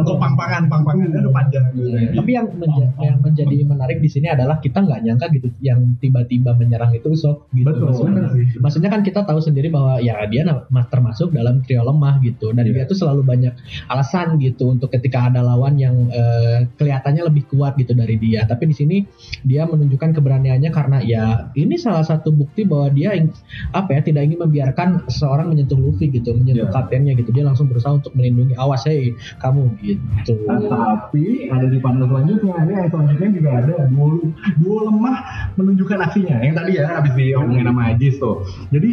[0.00, 1.88] Atau pang-pangan pang-pangan itu panjang gitu.
[2.16, 6.54] Tapi yang menja- yang menjadi menarik di sini adalah kita nggak nyangka gitu yang tiba-tiba
[6.54, 7.70] menyerang itu Usopp gitu.
[7.70, 8.44] Betul, Maksudnya, sih.
[8.58, 10.42] maksudnya kan kita tahu sendiri bahwa ya dia
[10.88, 12.72] termasuk dalam trio lemah gitu dan Iya.
[12.72, 13.54] dia tuh selalu banyak
[13.86, 18.44] alasan gitu untuk ketika ada lawan yang eh, kelihatannya lebih kuat gitu dari dia.
[18.44, 18.96] Tapi di sini
[19.42, 23.12] dia menunjukkan keberaniannya karena ya ini salah satu bukti bahwa dia
[23.70, 26.74] apa ya tidak ingin membiarkan seseorang menyentuh Luffy gitu, menyentuh Iya.
[26.74, 27.30] kaptennya gitu.
[27.30, 28.84] Dia langsung berusaha untuk melindungi awas
[29.38, 30.34] kamu gitu.
[30.46, 34.06] Tapi ada di panel selanjutnya, ini yang selanjutnya juga ada duo,
[34.60, 35.16] duo lemah
[35.56, 36.36] menunjukkan aksinya.
[36.42, 38.36] Yang tadi ya habis diomongin sama Ajis tuh.
[38.70, 38.90] Jadi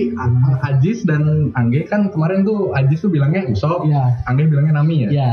[0.63, 4.23] Ajis dan Angge kan kemarin tuh Ajis tuh bilangnya Usopp, Iya.
[4.25, 5.10] Angge bilangnya Nami ya.
[5.10, 5.32] Ya,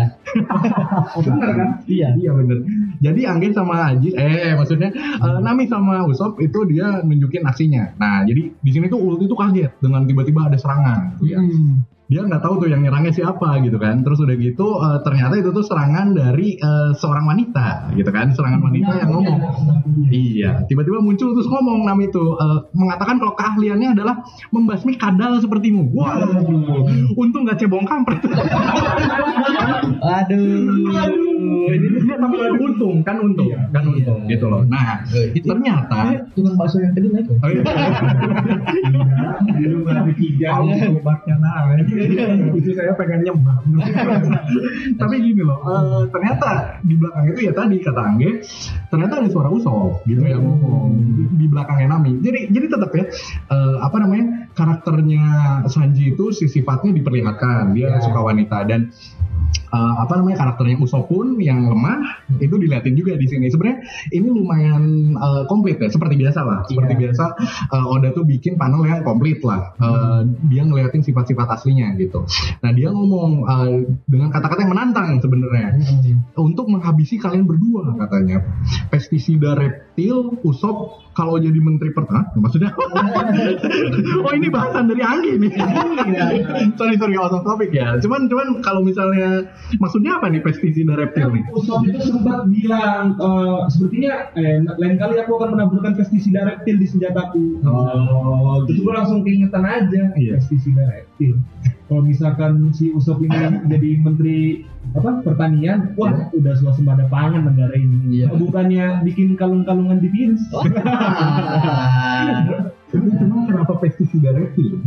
[1.15, 1.69] Oh, bener kan?
[1.87, 2.09] Iya.
[2.19, 2.59] Iya bener.
[3.01, 7.93] Jadi Angge sama Ajis, eh maksudnya eh, Nami sama Usopp itu dia nunjukin aksinya.
[7.99, 11.17] Nah jadi di sini tuh Ulti tuh kaget dengan tiba-tiba ada serangan.
[11.19, 11.39] Gitu ya.
[12.15, 14.07] Dia nggak tahu tuh yang nyerangnya siapa gitu kan.
[14.07, 18.31] Terus udah gitu eh, ternyata itu tuh serangan dari eh, seorang wanita gitu kan.
[18.31, 19.39] Serangan wanita yang ngomong.
[20.07, 24.23] Iya, tiba-tiba muncul terus ngomong Nami itu eh, mengatakan kalau keahliannya adalah
[24.55, 25.91] membasmi kadal sepertimu.
[25.91, 26.23] Wah,
[27.19, 28.23] untung nggak cebong kampret.
[30.05, 31.65] aduh.
[31.65, 34.37] ini dia tapi untung kan untung kan untung Iya.
[34.37, 37.63] gitu loh nah Itu- ternyata tukang bakso yang tadi naik oh iya
[39.65, 40.49] nggak ada tiga.
[40.61, 41.73] Obatnya nah
[42.55, 43.57] itu saya pengen nyembah.
[45.01, 48.31] Tapi gini loh eh, ternyata di belakang itu ya tadi kata Angge
[48.89, 50.93] ternyata ada suara Usop gitu yang ngomong
[51.35, 53.05] di- belakangnya Nami jadi jadi tetap ya
[53.51, 55.25] eh, apa namanya karakternya
[55.67, 57.75] Sanji itu si sifatnya diperlihatkan.
[57.75, 58.63] Dia suka wanita.
[58.65, 58.91] Dan
[59.75, 63.51] eh, apa namanya karakternya Usop pun yang lemah itu dilihatin juga di sini.
[63.51, 66.59] Sebenarnya ini lumayan eh, komplit ya seperti biasa lah.
[66.65, 67.01] Seperti Iya.
[67.11, 67.25] biasa
[67.75, 69.75] eh, Oda tuh bikin panel yang komplit lah.
[69.77, 72.25] Eh, dia ngeliatin sifat-sifat aslinya gitu.
[72.65, 73.71] Nah dia ngomong eh,
[74.09, 75.77] dengan kata-kata yang menantang sebenarnya.
[76.35, 78.41] Untuk menghabisi kalian berdua katanya.
[78.89, 82.73] Pestisida reptil Usop kalau jadi menteri pertahanan maksudnya?
[84.25, 85.53] Oh ini bahasan dari Anggi nih.
[86.81, 87.71] Sorry sorry out of topic.
[87.71, 87.97] Ya.
[88.01, 89.47] Cuman cuman kalau misalnya
[89.79, 91.45] maksudnya apa nih pestisida reptil nih?
[91.53, 96.87] Usop itu sempat bilang eh, sepertinya eh, lain kali aku akan menaburkan pestisida reptil di
[96.89, 97.61] senjataku.
[97.67, 100.39] Oh, gue langsung keingetan aja Iya.
[100.41, 101.14] pestisida reptil.
[101.85, 103.37] Kalau misalkan si Usop ini
[103.69, 104.65] jadi menteri
[104.97, 108.25] apa pertanian, wah udah swasembada pangan negara ini.
[108.25, 108.33] Iya.
[108.35, 110.43] Bukannya bikin kalung-kalungan di virus.
[112.95, 114.79] Tapi cuma kenapa pestisida reptil?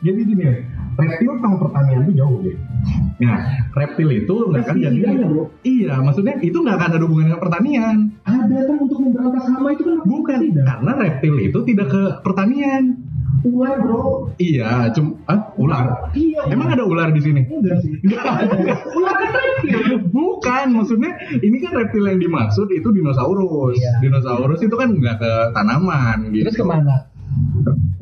[0.00, 0.56] Jadi gini ya,
[0.96, 2.56] reptil sama pertanian itu jauh deh.
[3.20, 3.38] Nah,
[3.76, 5.00] reptil itu nggak akan jadi.
[5.28, 5.52] Bro.
[5.68, 7.96] Iya, maksudnya itu nggak akan ada hubungan dengan pertanian.
[8.24, 10.64] Ada kan untuk memberantas hama itu kan Bukan, tidak.
[10.64, 13.11] karena reptil itu tidak ke pertanian.
[13.42, 14.28] Ular bro.
[14.36, 16.12] Iya, cuma ah, ular.
[16.12, 16.52] Iya.
[16.52, 17.42] Emang ada ular di sini?
[17.48, 17.96] Enggak sih.
[18.98, 20.04] ular kan reptil.
[20.12, 23.80] Bukan, maksudnya ini kan reptil yang dimaksud itu dinosaurus.
[23.80, 24.04] Iya.
[24.04, 26.44] Dinosaurus itu kan nggak ke tanaman gitu.
[26.52, 26.96] Terus ke mana?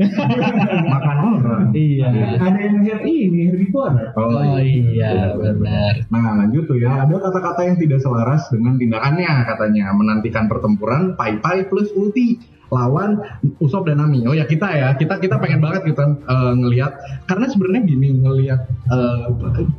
[0.92, 1.64] Makan orang.
[1.76, 2.08] Iya.
[2.40, 4.16] Ada yang her ini herbivore.
[4.16, 6.08] Oh iya benar.
[6.08, 11.38] Nah lanjut tuh ya, ada kata-kata yang tidak selaras dengan tindakannya katanya menantikan pertempuran Pai
[11.38, 13.18] Pai plus Ulti lawan
[13.58, 14.22] Usop dan Nami.
[14.24, 16.92] Oh ya kita ya, kita kita pengen banget kita eh, ngelihat
[17.26, 19.26] karena sebenarnya gini ngelihat eh,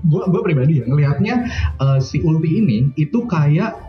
[0.08, 1.36] gua gua pribadi ya ngelihatnya
[1.80, 3.80] eh, si Ulti ini itu kayak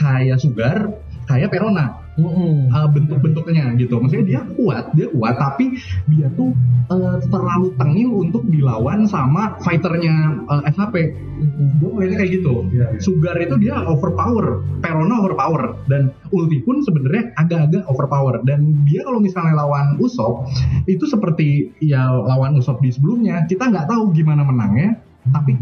[0.00, 0.92] kayak Sugar,
[1.28, 2.72] kayak Perona Mm-mm.
[2.72, 4.00] uh, bentuk-bentuknya gitu.
[4.00, 5.76] Maksudnya dia kuat, dia kuat, tapi
[6.08, 6.56] dia tuh
[6.88, 11.12] uh, terlalu tengil untuk dilawan sama fighternya uh, SHP.
[11.76, 12.54] Gue ngeliatnya kayak gitu.
[12.72, 13.00] Iya, iya.
[13.04, 18.40] Sugar itu dia overpower, Perona overpower, dan Ulti pun sebenarnya agak-agak overpower.
[18.48, 20.48] Dan dia kalau misalnya lawan Usop,
[20.88, 24.96] itu seperti ya lawan Usop di sebelumnya, kita nggak tahu gimana menangnya,
[25.28, 25.52] tapi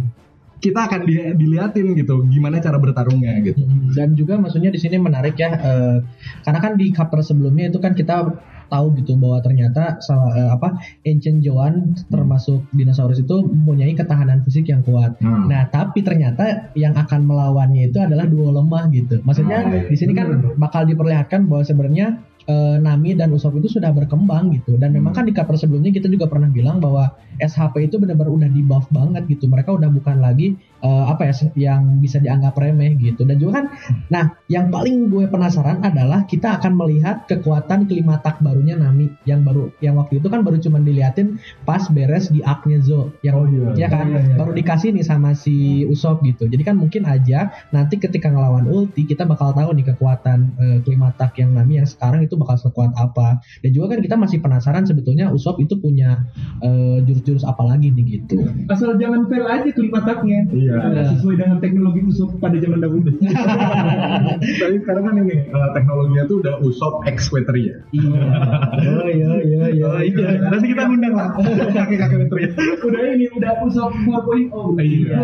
[0.65, 3.69] kita akan di- diliatin gitu, gimana cara bertarungnya gitu.
[3.93, 5.97] Dan juga maksudnya di sini menarik ya, eh,
[6.41, 8.33] karena kan di chapter sebelumnya itu kan kita
[8.73, 14.73] tahu gitu bahwa ternyata salah eh, apa Ancient Joan termasuk dinosaurus itu mempunyai ketahanan fisik
[14.73, 15.21] yang kuat.
[15.21, 15.47] Hmm.
[15.47, 19.21] Nah, tapi ternyata yang akan melawannya itu adalah duo lemah gitu.
[19.23, 19.81] Maksudnya iya.
[19.87, 24.77] di sini kan bakal diperlihatkan bahwa sebenarnya eh, Nami dan Usopp itu sudah berkembang gitu.
[24.77, 28.51] Dan memang kan di cover sebelumnya kita juga pernah bilang bahwa SHP itu benar-benar udah
[28.51, 29.49] di buff banget gitu.
[29.49, 30.55] Mereka udah bukan lagi
[30.85, 33.67] eh, apa ya yang bisa dianggap remeh gitu dan juga kan
[34.13, 39.73] nah yang paling gue penasaran adalah kita akan melihat kekuatan klimatak barunya Nami yang baru
[39.81, 43.75] yang waktu itu kan baru cuman diliatin pas beres di Aknya Zo yang Oh, iya.
[43.75, 44.37] ya kan Iya, iya.
[44.39, 49.09] baru dikasih nih sama si Usopp gitu jadi kan mungkin aja nanti ketika ngelawan ulti
[49.09, 53.41] kita bakal tahu nih kekuatan eh, klimatak yang Nami yang sekarang itu bakal sekuat apa
[53.65, 56.29] dan juga kan kita masih penasaran sebetulnya Usopp itu punya
[56.63, 58.37] eh, jurus-jurus apa lagi nih gitu
[58.71, 60.41] Asal jangan fail aja klimataknya.
[60.53, 60.74] Iya.
[60.75, 63.07] Nah, Sesuai dengan teknologi Usopp pada zaman dahulu.
[64.61, 67.77] Tapi sekarang kan ini eh, teknologinya tuh udah Usop X Wetria.
[67.91, 72.49] iya iya iya iya iya Nanti kita undang lah kakek-kakek Wetria.
[72.81, 74.81] udah ini udah Usopp 4.0.
[74.81, 75.21] Iya,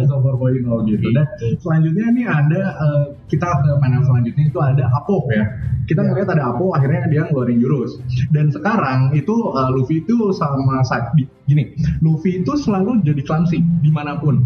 [0.00, 1.06] Usop 4.0 gitu.
[1.10, 1.26] Dan
[1.58, 5.44] selanjutnya nih ada eh, kita ke panel selanjutnya itu ada Apo ya.
[5.84, 8.00] Kita ngeliat ada Apo akhirnya dia ngeluarin jurus.
[8.30, 13.60] Dan sekarang itu eh, Luffy itu sama Sa- di- gini, Luffy itu selalu jadi clumsy
[13.80, 14.40] di mana pun.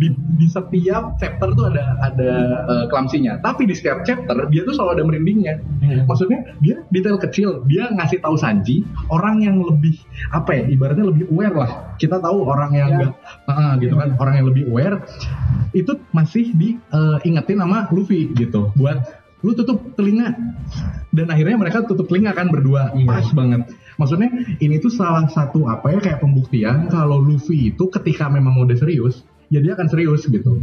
[0.00, 0.08] Di,
[0.40, 2.30] di setiap chapter tuh ada ada
[2.64, 3.38] eh, clumsy-nya.
[3.44, 5.54] Tapi di setiap chapter dia tuh selalu ada merindingnya.
[6.08, 9.94] Maksudnya dia detail kecil, dia ngasih tahu Sanji orang yang lebih
[10.32, 11.70] apa ya ibaratnya lebih aware lah.
[12.00, 12.94] Kita tahu orang yang Ya.
[13.00, 13.12] enggak
[13.48, 15.02] ah, gitu kan, orang yang lebih aware
[15.72, 19.02] itu masih diingetin sama Luffy gitu buat
[19.44, 20.32] lu tutup telinga
[21.12, 23.04] dan akhirnya mereka tutup telinga kan berdua Iya.
[23.04, 23.68] pas banget
[24.00, 28.72] maksudnya ini tuh salah satu apa ya kayak pembuktian kalau Luffy itu ketika memang udah
[28.72, 29.20] serius
[29.52, 30.58] ya dia akan serius gitu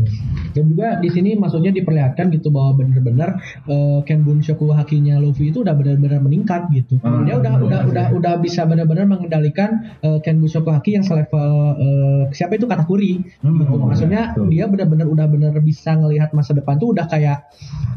[0.52, 3.40] Dan juga di sini maksudnya diperlihatkan gitu bahwa bener-bener
[3.70, 7.00] eh, Kenbun Shoku Hakinya Luffy itu udah benar-benar meningkat gitu.
[7.00, 11.54] Hmm, Dia udah udah udah udah bisa benar-benar mengendalikan eh, Kenbun Shoku Haki yang selevel
[11.80, 13.22] eh, siapa itu Katakuri.
[13.44, 13.78] Hmm, Gitu.
[13.78, 14.48] Maksudnya betul.
[14.52, 17.46] dia benar-benar udah benar bisa ngelihat masa depan tuh udah kayak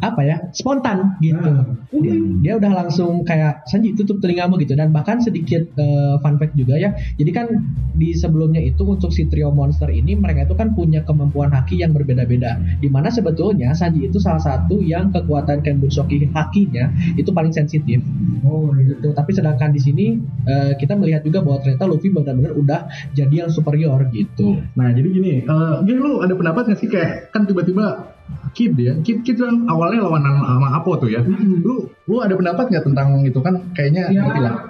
[0.05, 0.37] apa ya?
[0.53, 1.41] spontan gitu.
[1.41, 1.65] Nah.
[1.95, 6.55] Dia, dia udah langsung kayak Sanji tutup telingamu gitu dan bahkan sedikit eh, fun fact
[6.59, 6.93] juga ya.
[7.17, 7.47] Jadi kan
[7.95, 11.95] di sebelumnya itu untuk si trio monster ini mereka itu kan punya kemampuan haki yang
[11.95, 12.59] berbeda-beda.
[12.83, 18.03] Di mana sebetulnya Sanji itu salah satu yang kekuatan Kenbun Shoki hakinya itu paling sensitif
[18.45, 19.15] Oh gitu.
[19.17, 20.07] Tapi sedangkan di sini
[20.45, 22.81] eh, kita melihat juga bahwa ternyata Luffy benar-benar udah
[23.17, 24.61] jadi yang superior gitu.
[24.77, 28.14] Nah jadi gini, eh gini lu ada pendapat nggak sih kayak kan tiba-tiba
[28.55, 31.21] Kid ya, Kid Kid kan awalnya lawanan sama Apo tuh ya.
[31.61, 34.23] Lu lu ada pendapat nggak tentang itu kan kayaknya Ya,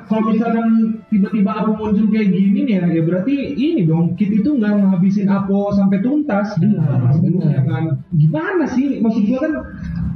[0.09, 4.57] kalau misalkan tiba-tiba Apo muncul kayak gini nih ya, ya berarti ini dong, Kit itu
[4.57, 6.57] nggak ngabisin Apo sampai tuntas.
[6.57, 7.69] Benar, Sebelumnya benar.
[7.69, 7.85] kan.
[8.17, 8.99] Gimana sih?
[9.05, 9.53] Maksud gua kan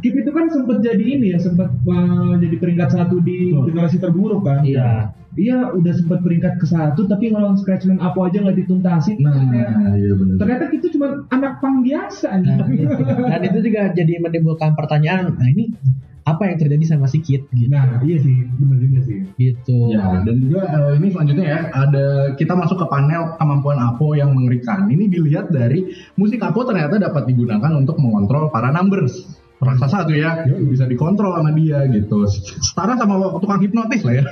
[0.01, 4.43] Kit itu kan sempat jadi ini ya, sempat uh, jadi peringkat satu di generasi terburuk
[4.49, 4.65] kan.
[4.65, 5.13] Iya.
[5.37, 9.21] Iya, udah sempat peringkat ke satu, tapi ngelawan Scratchman Apo aja nggak dituntasin.
[9.21, 10.35] Nah, Ternyata- iya benar.
[10.41, 13.03] Ternyata itu cuma anak pang biasa Nah, gitu.
[13.05, 15.77] Dan itu juga jadi menimbulkan pertanyaan, nah ini
[16.25, 17.73] apa yang terjadi sama si Kid gitu.
[17.73, 19.19] Nah, iya sih, benar juga sih.
[19.41, 19.97] gitu.
[19.97, 24.37] Ya, dan juga eh, ini selanjutnya ya, ada kita masuk ke panel kemampuan Apo yang
[24.37, 24.85] mengerikan.
[24.89, 25.89] Ini dilihat dari
[26.21, 29.25] musik Apo ternyata dapat digunakan untuk mengontrol para numbers.
[29.59, 32.23] Raksasa tuh ya, bisa dikontrol sama dia gitu.
[32.63, 34.25] Setara sama tukang hipnotis lah ya.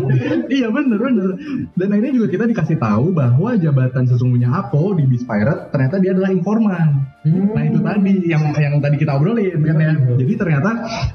[0.60, 1.28] iya bener bener.
[1.72, 6.12] Dan akhirnya juga kita dikasih tahu bahwa jabatan sesungguhnya Apo di Beast Pirate ternyata dia
[6.12, 7.08] adalah informan.
[7.24, 9.92] Nah itu tadi yang yang tadi kita obrolin kan ya.
[9.96, 10.70] Jadi ternyata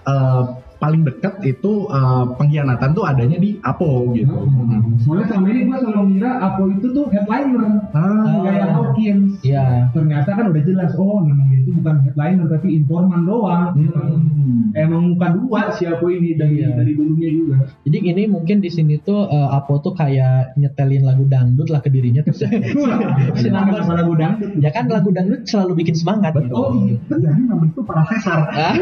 [0.09, 0.43] eh,
[0.81, 4.33] paling dekat itu eh, pengkhianatan tuh adanya di Apo gitu.
[5.05, 7.85] Soalnya selama ini gua selalu ngira Apo itu tuh headliner.
[7.93, 9.37] Ah, kayak Hawkins.
[9.45, 9.93] Iya.
[9.93, 13.77] Ternyata kan udah jelas, oh memang itu bukan headliner tapi informan doang.
[13.77, 14.73] Hmm.
[14.73, 16.73] Emang muka dua si Apo ini dari Iya.
[16.73, 17.40] dari dulunya juga.
[17.91, 21.91] Jadi ini mungkin di sini tuh eh, Apo tuh kayak nyetelin lagu dangdut lah ke
[21.91, 22.39] dirinya terus.
[22.47, 24.49] Kenapa Numbers- sama lagu dangdut?
[24.57, 26.55] ya kan lagu dangdut selalu bikin semangat gitu.
[26.55, 26.95] Oh iya.
[27.11, 28.39] Jadi nama itu para Caesar.
[28.47, 28.73] Ah.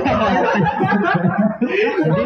[1.99, 2.23] jadi,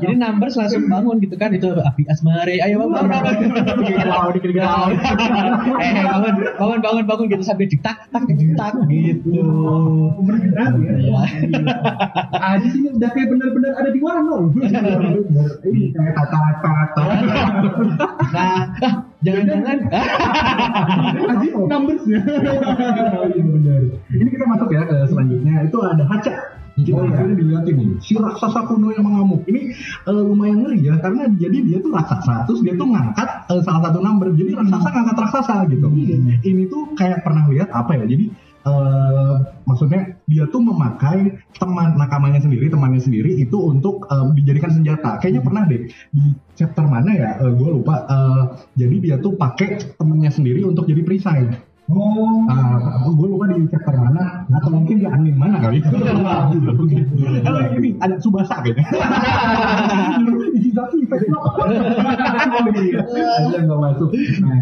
[0.00, 4.64] jadi numbers langsung bangun gitu kan itu api asmare ayo bangun bangun bangun Iya.
[5.78, 9.44] eh bangun bangun bangun bangun gitu sambil ditak tak ditak gitu ya.
[10.88, 11.20] Iya.
[12.32, 13.98] Aja sini udah kayak bener-bener ada di.
[13.98, 17.02] Ini kayak tata tata.
[18.30, 18.94] nah ah,
[19.26, 19.78] jangan-jangan
[21.26, 22.20] Aja numbersnya.
[23.34, 23.82] Iya bener.
[24.14, 25.66] Ini kita masuk ya ke selanjutnya.
[25.66, 26.34] Itu ada Hacha.
[26.78, 27.26] Kita Oh, iya.
[27.26, 29.42] ini dilihatin nih, si raksasa kuno yang mengamuk.
[29.50, 29.74] Ini
[30.06, 33.90] eh, lumayan ngeri ya, karena jadi dia tuh raksasa, terus dia tuh ngangkat eh, salah
[33.90, 34.30] satu number.
[34.38, 35.90] Jadi raksasa ngangkat raksasa gitu.
[35.90, 36.38] Iya.
[36.38, 38.06] Ini tuh kayak pernah lihat apa ya?
[38.06, 38.30] Jadi
[38.68, 45.16] eh, maksudnya dia tuh memakai teman nakamanya sendiri, temannya sendiri itu untuk eh, dijadikan senjata.
[45.18, 47.30] Kayaknya pernah deh di chapter mana ya?
[47.40, 48.04] gue lupa.
[48.04, 48.42] Eh,
[48.84, 51.67] jadi dia tuh pakai temannya sendiri untuk jadi perisai.
[51.88, 52.44] Oh.
[52.52, 54.44] Ah, gue lupa di chapter mana.
[54.52, 55.80] Atau mungkin di anime mana kali?
[57.44, 58.84] Kalau ini ada Subasa kayaknya.
[60.52, 64.10] Ichizaki Vespa aja nggak masuk.
[64.44, 64.60] Nah,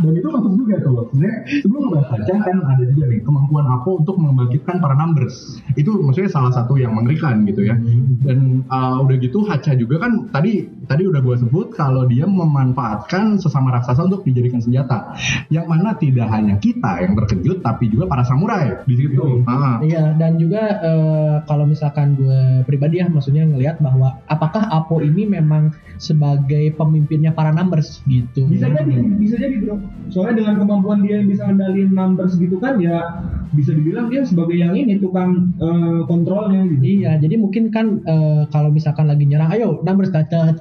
[0.00, 3.90] dan itu masuk juga tuh sebenarnya sebelum ngebahas Hacha kan ada juga nih kemampuan Apo
[4.00, 5.60] untuk membangkitkan para numbers.
[5.76, 7.76] Itu maksudnya salah satu yang mengerikan gitu ya.
[8.24, 13.36] Dan uh, udah gitu Hacha juga kan tadi tadi udah gue sebut kalau dia memanfaatkan
[13.36, 15.12] sesama raksasa untuk dijadikan senjata.
[15.52, 19.42] Yang mana tidak hanya kita yang terkejut tapi juga para samurai di situ.
[19.48, 19.80] Ah.
[19.80, 25.26] Iya, dan juga eh, kalau misalkan gue pribadi ya, maksudnya ngelihat bahwa apakah Apo ini
[25.26, 28.48] memang sebagai pemimpinnya para numbers gitu.
[28.48, 29.76] bisa jadi bisa jadi bro.
[30.08, 34.54] Soalnya dengan kemampuan dia yang bisa ngendalin numbers gitu kan ya bisa dibilang dia sebagai
[34.54, 37.02] yang ini tukang eh, kontrolnya gitu.
[37.02, 40.56] Iya, jadi mungkin kan eh, kalau misalkan lagi nyerang, ayo numbers cacat.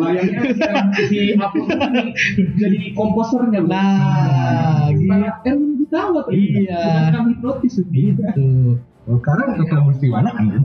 [0.00, 0.40] bayangnya
[1.06, 2.16] si Apo ini
[2.56, 2.78] jadi
[3.10, 3.74] komposernya bro.
[3.74, 6.80] Nah, Kayak Erwin Gutawa tuh Iya.
[7.10, 8.22] Bukan hipnotis gitu
[9.10, 9.18] gitu.
[9.22, 10.44] Sekarang ke mesti mana kan?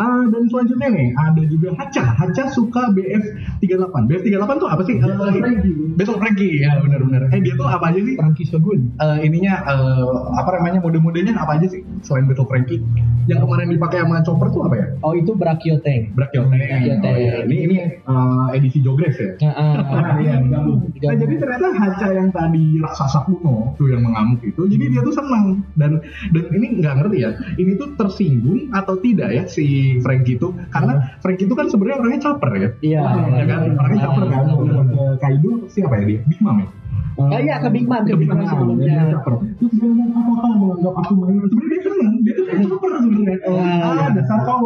[0.00, 2.02] Ah, dan selanjutnya nih ada juga Hacha.
[2.02, 3.22] Hacha suka BF
[3.62, 4.08] 38.
[4.08, 4.96] BF 38 tuh apa sih?
[4.98, 5.14] Eh,
[5.94, 6.64] Battle Frankie.
[6.64, 7.30] Ya benar-benar.
[7.30, 8.14] Eh dia tuh apa aja sih?
[8.18, 8.90] Frankie Shogun.
[8.98, 12.82] Eh, ininya eh, apa namanya mode-modenya apa aja sih selain Battle Frankie?
[13.28, 14.86] Yang kemarin dipakai sama Chopper tuh apa ya?
[15.04, 16.16] Oh itu Brachio Tank.
[16.16, 17.04] Brachio Tank.
[17.04, 17.44] Oh, iya.
[17.46, 19.30] Ini ini eh, edisi Jogres ya.
[19.46, 24.40] Nah, ah, iya digabung Nah jadi ternyata Hacha yang tadi raksasa kuno tuh yang mengamuk
[24.44, 26.00] itu, jadi dia tuh senang dan
[26.32, 31.20] dan ini nggak ngerti ya, ini tuh tersinggung atau tidak ya si Frankie itu, karena
[31.20, 33.02] Frankie itu kan sebenarnya orangnya caper ya, Iya.
[33.36, 36.68] ya kan, orangnya caper kan, ke Kaido siapa ya dia, Big Mom ya,
[37.12, 38.94] Oh iya ke Big Mom, ke Big Mom dia sebelumnya.
[39.20, 39.42] terus
[39.72, 43.36] dia ngomong apa apa menganggap aku main, sebenarnya dia seneng, dia tuh kayak caper sebenarnya,
[43.46, 43.80] Wah.
[43.82, 44.64] ah dasar kau,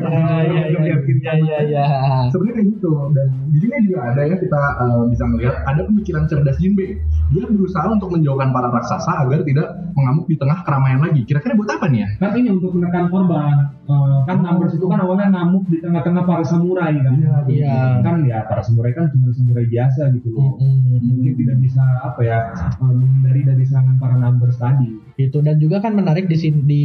[0.00, 1.84] Ah, Iya iya iya iya iya.
[2.30, 6.24] sebenarnya kayak gitu dan di sini juga ada ya kita eh, bisa melihat ada pemikiran
[6.26, 6.86] cerdas Jinbe
[7.30, 11.70] dia berusaha untuk menjauhkan para raksasa agar tidak mengamuk di tengah keramaian lagi kira-kira buat
[11.70, 15.66] apa nih ya kan ini untuk menekan korban Eh, kan numbers itu kan awalnya ngamuk
[15.66, 17.10] di tengah-tengah para samurai kan
[17.50, 17.98] Iya.
[18.00, 20.99] kan ya para samurai kan cuma samurai biasa gitu loh Mm-mm.
[21.00, 24.90] Mungkin tidak bisa apa ya eh, menghindari dari serangan para numbers tadi.
[25.16, 25.38] Gitu.
[25.40, 26.84] Dan juga kan menarik di sini di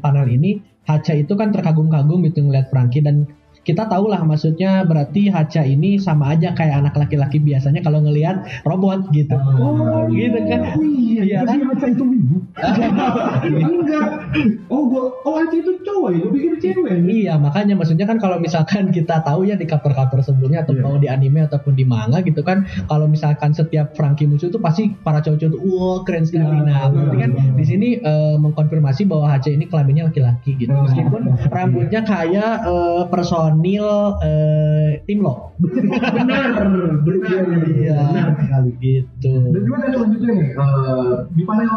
[0.00, 3.26] panel ini Hacha itu kan terkagum-kagum gitu ngeliat Frankie dan
[3.66, 8.46] kita tahu lah maksudnya berarti Hacha ini sama aja kayak anak laki-laki biasanya kalau ngelihat
[8.62, 9.34] robot gitu.
[9.34, 10.78] Oh, gitu kan.
[10.78, 11.58] Iya kan?
[11.66, 12.38] Hacha itu wibu
[13.46, 14.06] enggak
[14.72, 18.38] oh gua oh Aci itu cowok ya gua pikir cewek Iya, makanya maksudnya kan kalau
[18.40, 20.82] misalkan kita tahu ya di cover-cover sebelumnya atau Iya.
[20.84, 24.92] mau di anime ataupun di manga gitu kan, kalau misalkan setiap Frankie muncul itu pasti
[24.92, 26.60] para cowok-cowok tuh wah keren sekali.
[26.60, 30.72] Nah, berarti kan di sini eh, mengkonfirmasi bahwa Hacha ini kelaminnya laki-laki gitu.
[30.72, 33.02] Meskipun rambutnya kayak eh,
[33.56, 35.56] personil eh, tim lo.
[35.56, 36.90] benar benar.
[37.64, 38.28] Iya, benar.
[38.36, 39.32] sekali gitu.
[39.48, 40.48] dan juga ada selanjutnya nih?
[40.52, 41.72] Eh, di panel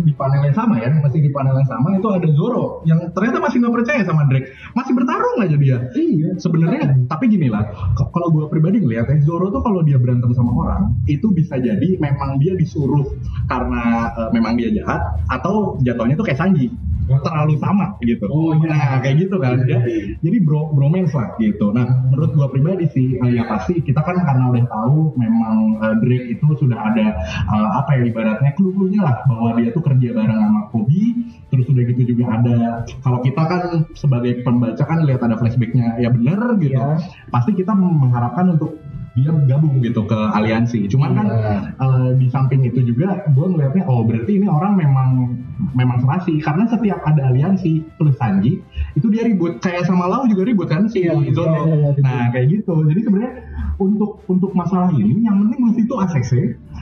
[0.00, 3.38] di panel yang sama ya masih di panel yang sama itu ada Zoro yang ternyata
[3.44, 4.48] masih nggak percaya sama Drake.
[4.72, 5.78] Masih bertarung aja dia.
[5.92, 6.28] Iya.
[6.40, 6.80] Sebenarnya
[7.12, 10.96] tapi gini lah kalau gue pribadi ngeliat ya Zoro tuh kalau dia berantem sama orang
[11.04, 13.04] itu bisa jadi memang dia disuruh
[13.46, 16.72] karena eh, memang dia jahat atau jatuhnya tuh kayak Sanji
[17.06, 18.66] terlalu sama gitu Oh, iya.
[18.66, 20.02] nah kayak gitu kan Iya, ya iya.
[20.20, 24.50] jadi bro bromance lah gitu nah menurut gue pribadi sih ya pasti kita kan karena
[24.50, 27.06] udah tahu memang eh, Drake itu sudah ada
[27.46, 31.02] eh, apa ya ibaratnya clue-cluenya lah bahwa dia tuh kerja bareng sama Kobe
[31.46, 32.58] terus udah gitu juga ada
[33.00, 33.62] kalau kita kan
[33.94, 36.98] sebagai pembaca kan lihat ada flashbacknya ya bener gitu Iya.
[37.30, 38.76] pasti kita mengharapkan untuk
[39.16, 40.84] dia gabung gitu ke aliansi.
[40.92, 41.58] Cuman kan Iya.
[41.72, 45.40] eh, di samping itu juga gue ngelihatnya oh berarti ini orang memang
[45.72, 46.36] memang serasi.
[46.38, 48.60] Karena setiap ada aliansi plus Sanji
[48.92, 49.56] itu dia ribut.
[49.64, 52.74] Kayak sama Lau juga ribut kan si Iya, Zoro iya, iya, iya, nah kayak gitu.
[52.84, 53.32] Jadi sebenarnya
[53.80, 56.32] untuk untuk masalah ini yang penting Luffy itu ACC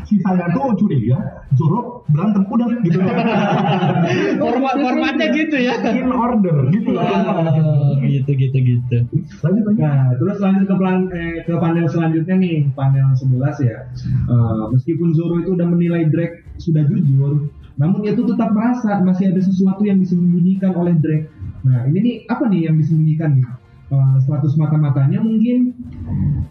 [0.04, 1.16] sisanya tuh curiga
[1.56, 2.98] Zoro berantem udah gitu
[4.42, 5.74] Format formatnya gitu ya.
[5.92, 6.92] in order gitu
[7.64, 8.96] Oh, gitu gitu gitu.
[9.40, 13.78] lanjut lanjut Nah, terus lanjut ke, plan, eh, ke panel selanjutnya nih, panel 11 ya.
[14.28, 19.32] Eh, meskipun Zoro itu udah menilai Drake sudah jujur, namun dia tuh tetap merasa masih
[19.32, 21.26] ada sesuatu yang disembunyikan oleh Drake.
[21.64, 23.46] Nah, ini nih apa nih yang disembunyikan nih?
[23.90, 25.72] Eh, status mata-matanya mungkin.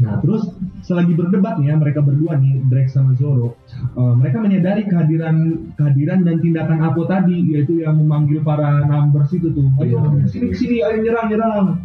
[0.01, 0.49] Nah, terus
[0.83, 3.55] selagi berdebat nih ya mereka berdua nih Drake sama Zoro,
[3.95, 5.35] eh, mereka menyadari kehadiran
[5.79, 9.63] kehadiran dan tindakan Apo tadi yaitu yang memanggil para numbers itu tuh.
[9.79, 11.79] Ayo sini sini ayo nyerang nyerang.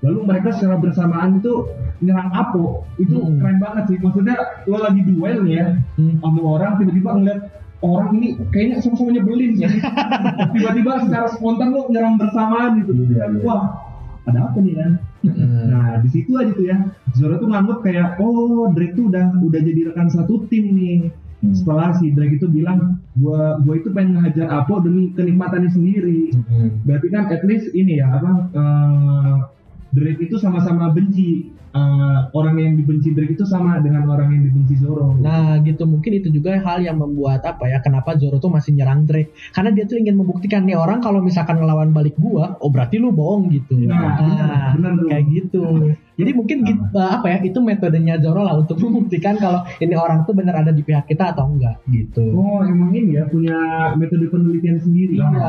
[0.00, 1.68] Lalu mereka secara bersamaan itu
[2.00, 2.88] nyerang Apo.
[2.96, 3.36] Itu Hmm.
[3.36, 3.96] keren banget sih.
[4.00, 5.66] Maksudnya lo lagi duel nih ya
[6.00, 6.16] Hmm.
[6.24, 7.40] sama orang tiba-tiba ngeliat
[7.78, 9.68] orang ini kayaknya sama-sama nyebelin ya.
[10.56, 12.96] tiba-tiba secara spontan lo nyerang bersamaan gitu.
[12.96, 13.44] Iya, iya.
[13.44, 13.62] Wah,
[14.24, 14.92] ada apa nih kan.
[15.68, 16.78] Nah di situ aja tuh ya
[17.18, 21.54] Zoro tuh nganggep kayak oh Drake tuh udah udah jadi rekan satu tim nih Hmm.
[21.54, 26.82] setelah si Drake itu bilang gua gua itu pengen ngehajar Apo demi kenikmatannya sendiri Hmm.
[26.82, 29.36] berarti kan at least ini ya apa eh,
[29.94, 31.46] Drake itu sama-sama benci
[31.78, 36.10] Eh, orang yang dibenci Drake itu sama dengan orang yang dibenci Zoro Nah gitu mungkin
[36.18, 39.84] itu juga hal yang membuat apa ya kenapa Zoro tuh masih nyerang Drake karena dia
[39.86, 43.78] tuh ingin membuktikan nih orang kalau misalkan ngelawan balik gua oh berarti lu bohong gitu
[43.78, 45.06] Nah, benar, benar tuh.
[45.06, 45.64] kayak gitu
[46.18, 50.34] jadi mungkin gitu, apa ya itu metodenya Zoro lah untuk membuktikan kalau ini orang tuh
[50.34, 53.56] bener ada di pihak kita atau enggak gitu Oh emang ini ya punya
[53.94, 55.18] metode penelitian sendiri.
[55.18, 55.46] Iya.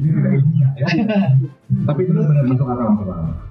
[0.00, 0.86] Ini tidak ilmiah ya.
[1.86, 2.88] Tapi itu benar masuk akal.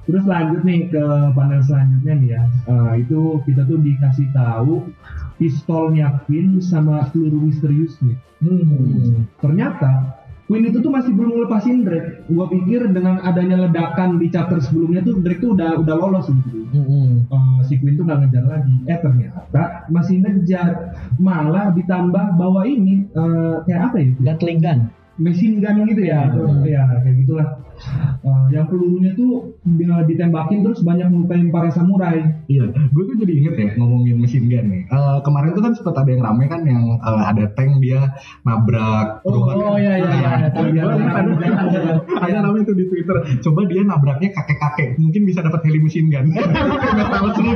[0.10, 1.04] Terus lanjut nih ke
[1.38, 2.44] panel selanjutnya nih ya.
[2.66, 4.90] Eh, itu kita tuh dikasih tahu
[5.38, 8.18] pistolnya Queen sama peluru misteriusnya.
[8.42, 9.30] Hmm.
[9.38, 10.18] Ternyata
[10.50, 12.26] Queen itu tuh masih belum ngelepasin Drake.
[12.26, 16.66] Gua pikir dengan adanya ledakan di chapter sebelumnya tuh Drake tuh udah udah lolos gitu.
[16.74, 17.30] Hmm.
[17.30, 18.74] Eh, si Queen tuh nggak ngejar lagi.
[18.90, 20.98] Eh ternyata masih ngejar.
[21.22, 24.10] Malah ditambah bahwa ini eh, kayak apa ya?
[24.34, 24.82] Gatling gun
[25.20, 26.64] machine gun gitu ya, Hmm.
[26.64, 27.48] ya kayak gitulah.
[28.20, 32.20] Eh, yang pelurunya tuh dia ditembakin terus banyak melukain para samurai.
[32.46, 34.84] Iya, gue tuh jadi inget ya ngomongin mesin gun nih.
[34.86, 38.12] Eh, kemarin tuh kan sempat ada yang rame kan yang eh, ada tank dia
[38.44, 39.24] nabrak.
[39.24, 39.56] Oh, Rohan.
[39.56, 43.16] oh, iya, iya, iya, Nah, iya, ada- iya, namanya tuh di Twitter.
[43.40, 46.28] Coba dia nabraknya kakek-kakek, mungkin bisa dapat heli mesin gun.
[46.96, 47.48] Nggak tahu sih.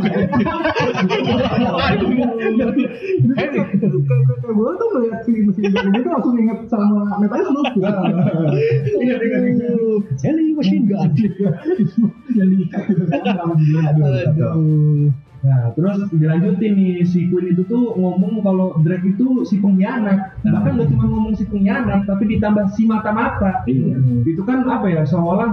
[4.54, 7.68] Gue tuh ngeliat si mesin gun ini tuh langsung inget sama Metal Slug.
[7.74, 9.72] Iya, iya, iya.
[10.22, 11.10] Heli machine gun
[12.38, 12.58] Jadi,
[13.10, 13.84] alhamdulillah.
[14.30, 15.10] aduh.
[15.44, 20.40] Nah, terus dilanjutin nih si Queen itu tuh ngomong kalau Drake itu si pengkhianat.
[20.40, 23.68] Bahkan gak cuma ngomong si pengkhianat, tapi ditambah si mata-mata.
[23.68, 24.00] Iya.
[24.24, 25.04] Itu kan apa ya?
[25.04, 25.52] Seolah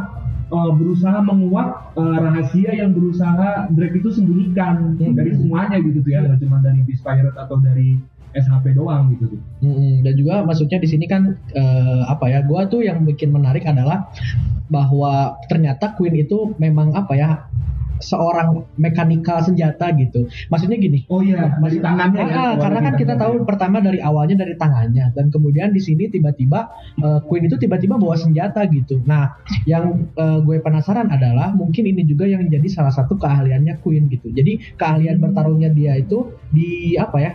[0.54, 5.16] uh, berusaha menguak uh, rahasia yang berusaha Drake itu sembunyikan Hmm.
[5.18, 7.98] dari semuanya gitu tuh ya, nggak cuma dari Beast Pirate atau dari
[8.34, 9.38] SHP doang gitu.
[9.62, 10.06] Mm-mm.
[10.06, 14.10] dan juga maksudnya di sini kan eh, apa ya gua tuh yang bikin menarik adalah
[14.70, 17.30] bahwa ternyata Queen itu memang apa ya
[18.00, 22.34] seorang mekanikal senjata gitu maksudnya gini Oh iya, dari tangannya ya.
[22.34, 26.72] Ah, karena kan kita tahu pertama dari awalnya dari tangannya dan kemudian di sini tiba-tiba
[26.96, 29.04] eh, Queen itu tiba-tiba bawa senjata gitu.
[29.04, 29.36] Nah,
[29.68, 34.32] yang eh, gue penasaran adalah mungkin ini juga yang menjadi salah satu keahliannya Queen gitu.
[34.32, 37.32] Jadi keahlian bertarungnya dia itu di apa ya?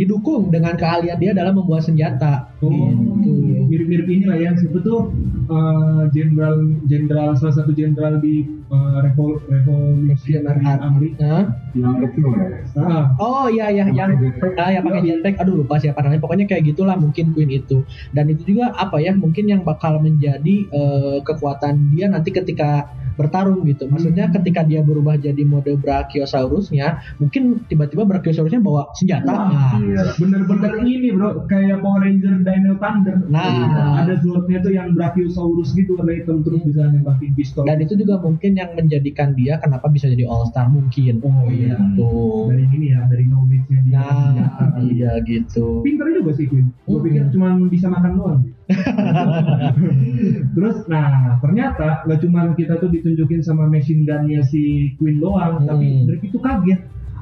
[0.00, 3.32] Didukung dengan keahlian dia dalam membuat senjata Oh, gitu.
[3.72, 5.08] mirip-mirip ini lah yang siapa tuh
[5.48, 11.56] eh, jenderal jenderal salah satu jenderal di eh, revol revolusionary Amerika.
[11.72, 12.48] Yang kecil ya.
[12.76, 14.12] Ah, Oh iya iya yang
[14.60, 16.20] ah, yang pakai jetpack aduh lupa siapa namanya.
[16.20, 17.80] Pokoknya kayak gitulah mungkin Queen itu.
[18.12, 23.60] Dan itu juga apa ya mungkin yang bakal menjadi eh, kekuatan dia nanti ketika bertarung
[23.68, 23.84] gitu.
[23.84, 29.28] Maksudnya ketika dia berubah jadi mode Brachiosaurusnya mungkin tiba-tiba Brachiosaurusnya bawa senjata.
[29.28, 33.16] Nah, Iya, bener-bener ini bro, kayak Power Ranger Dino Thunder.
[33.26, 34.00] Nah.
[34.00, 37.62] ada swordnya tuh yang Brachiosaurus gitu warna hitam terus bisa nembakin pistol.
[37.64, 41.78] dan itu juga mungkin yang menjadikan dia kenapa bisa jadi All Star mungkin oh iya,
[41.94, 43.92] tuh dari ini ya, dari knowledge-nya dia.
[43.94, 44.64] nah senjata.
[44.82, 46.66] iya gitu Pinter juga sih Queen.
[46.82, 47.04] Gue Hmm.
[47.06, 48.40] pikir cuma bisa makan doang.
[50.54, 55.68] Terus, nah ternyata nggak cuma kita tuh ditunjukin sama machine gun-nya si Queen doang, Hmm.
[55.68, 56.80] tapi Drake itu kaget.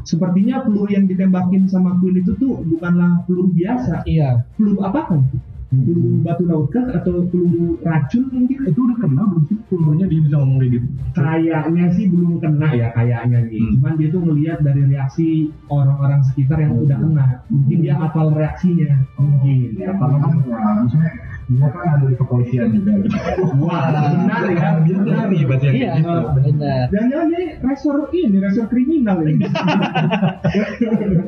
[0.09, 4.09] Sepertinya peluru yang ditembakin sama Queen itu tuh bukanlah peluru biasa.
[4.09, 5.21] iya Peluru apa kan?
[5.69, 8.57] Peluru batu laut kah atau peluru racun mungkin?
[8.73, 10.87] Itu udah kenal belum sih pelurunya dia bisa ngomong kayak gitu?
[11.13, 13.61] Kayaknya sih belum kena ya kayaknya nih.
[13.61, 13.73] Hmm.
[13.77, 15.29] Cuman dia tuh ngelihat dari reaksi
[15.69, 17.27] orang-orang sekitar yang udah kena.
[17.53, 19.05] Mungkin dia hafal reaksinya.
[19.21, 19.77] Mungkin.
[19.77, 22.93] Ya, karena kan ya, dia kan ada di kepolisian juga.
[23.65, 24.69] Wah, benar ya.
[24.85, 25.27] Dia Benar.
[25.33, 26.13] ngerti bahasa iya gitu.
[26.45, 29.45] benar Jangan-jangan ini resor ini, resor kriminal ini.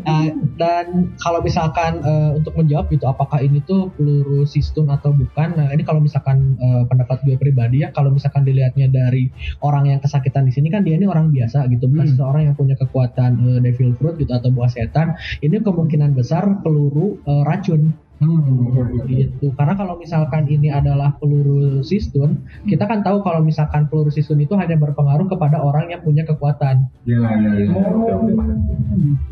[0.05, 0.29] Uh,
[0.61, 0.87] dan
[1.21, 5.83] kalau misalkan uh, untuk menjawab gitu apakah ini tuh peluru sistun atau bukan nah ini
[5.85, 9.33] kalau misalkan uh, pendapat gue pribadi ya kalau misalkan dilihatnya dari
[9.65, 12.13] orang yang kesakitan di sini kan dia ini orang biasa gitu bukan Hmm.
[12.17, 17.21] seseorang yang punya kekuatan uh, devil fruit gitu atau buah setan ini kemungkinan besar peluru
[17.25, 19.01] uh, racun Hmm.
[19.09, 24.45] gitu karena kalau misalkan ini adalah peluru sistun kita kan tahu kalau misalkan peluru sistun
[24.45, 27.73] itu hanya berpengaruh kepada orang yang punya kekuatan Iya, iya, iya.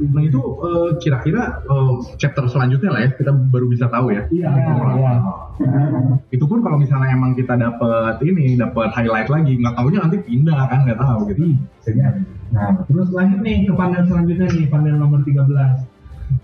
[0.08, 4.24] Nah itu eh, kira-kira eh, chapter selanjutnya lah ya kita baru bisa tahu ya.
[4.32, 4.48] Iya.
[4.56, 5.12] Iya.
[6.32, 10.58] Itu pun kalau misalnya emang kita dapat ini dapat highlight lagi, nggak taunya nanti pindah
[10.70, 11.42] kan nggak tahu gitu.
[12.48, 15.84] Nah, terus lanjut nih ke panel selanjutnya nih, panel nomor 13.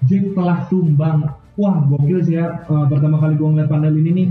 [0.04, 1.18] Jack telah tumbang.
[1.54, 2.66] Wah, gokil sih ya.
[2.66, 4.26] Eh, pertama kali gua ngeliat panel ini nih,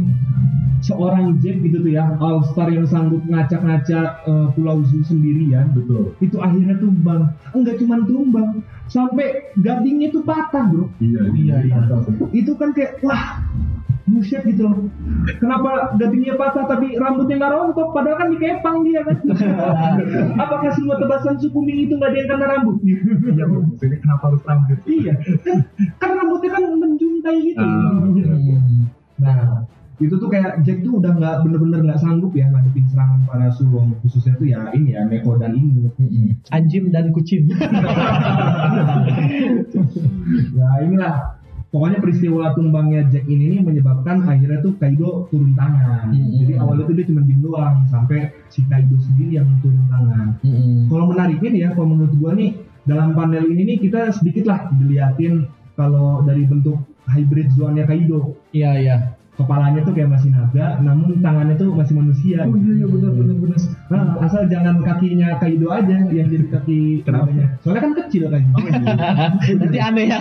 [0.83, 6.11] seorang Jack gitu tuh ya All Star yang sanggup ngacak-ngacak eh, Pulau Zoo sendirian Betul.
[6.19, 8.49] itu akhirnya tumbang enggak cuma tumbang
[8.91, 11.79] sampai gadingnya tuh patah bro Iya, iya, iya.
[12.35, 13.39] itu kan kayak wah
[14.03, 14.67] buset gitu.
[14.67, 14.91] Loh
[15.39, 17.89] kenapa gadingnya patah tapi rambutnya nggak rontok?
[17.91, 19.17] Padahal kan dikepang dia kan?
[20.43, 22.95] Apakah semua tebasan suku Ming itu nggak ada yang kena rambutnya
[23.31, 23.59] Iya, Bro.
[23.79, 24.79] Ini kenapa harus rambut?
[24.85, 25.13] iya.
[25.41, 25.57] Kan,
[25.97, 27.63] kan rambutnya kan menjuntai gitu.
[27.63, 28.03] Ah,
[29.23, 29.63] nah
[30.01, 33.93] itu tuh kayak Jack tuh udah nggak bener-bener nggak sanggup ya ngadepin serangan para Sulong
[34.03, 36.33] khususnya tuh ya ini ya Neko dan Hmm.
[36.51, 37.47] Anjim dan kucing.
[40.57, 41.37] ya inilah
[41.73, 46.29] pokoknya peristiwa tumbangnya Jack ini nih menyebabkan akhirnya tuh Kaido turun tangan Hmm.
[46.37, 50.85] jadi awalnya tuh dia cuma diem doang sampai si Kaido sendiri yang turun tangan Hmm.
[50.85, 52.53] kalau menariknya nih ya kalau menurut gua nih
[52.85, 56.77] dalam panel ini nih kita sedikit lah diliatin kalau dari bentuk
[57.09, 58.97] hybrid zoannya Kaido Iya iya.
[59.33, 63.35] Kepalanya tuh kayak masih naga namun tangannya tuh masih manusia Oh iya, iya, benar, benar,
[63.35, 63.59] benar.
[63.89, 67.27] Nah, asal jangan kakinya Kaido aja yang jadi kaki Kenapa?
[67.27, 67.47] naganya.
[67.59, 68.77] soalnya kan kecil kan Oh, iya.
[69.57, 70.19] Nanti aneh ya.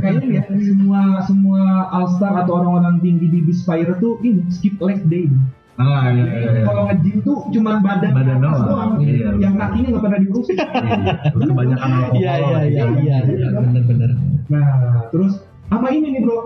[0.00, 4.80] kayaknya ya semua semua All Star atau orang-orang tinggi di Beast Fire tuh ini skip
[4.80, 5.28] leg day
[5.74, 6.62] Ah, iya, iya, iya.
[6.62, 8.94] kalau nge-gym tuh cuma badan Badan doang.
[8.96, 9.34] Iya.
[9.36, 10.72] yang kakinya nggak pernah diurusin Iya.
[12.14, 13.16] Iya iya iya iya.
[13.26, 14.10] iya, Bener-bener.
[14.46, 14.66] Nah,
[15.10, 16.38] terus apa ini nih bro?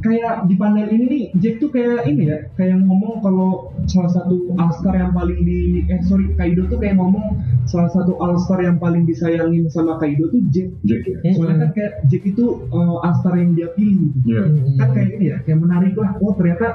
[0.00, 4.48] Kayak di panel ini nih, Jack tuh kayak ini ya, kayak ngomong kalau salah satu
[4.56, 7.36] All-Star yang paling di, eh sorry, Kaido tuh kayak ngomong
[7.68, 10.72] salah satu All-Star yang paling disayangin sama Kaido tuh Jack.
[10.88, 11.36] Jack ya.
[11.36, 14.32] Soalnya kan kayak Jack itu uh, All-Star yang dia pilih gitu.
[14.32, 14.42] Iya.
[14.80, 16.16] Kan kayak ini ya, kayak menarik lah.
[16.24, 16.66] Oh ternyata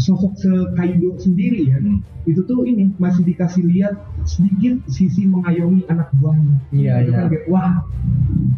[0.00, 2.04] sosok se Kaido sendiri ya, Hmm.
[2.28, 3.96] itu tuh ini masih dikasih lihat
[4.28, 6.60] sedikit sisi mengayomi anak buahnya.
[6.68, 7.32] Iya, itu kan iya.
[7.32, 7.72] kayak wah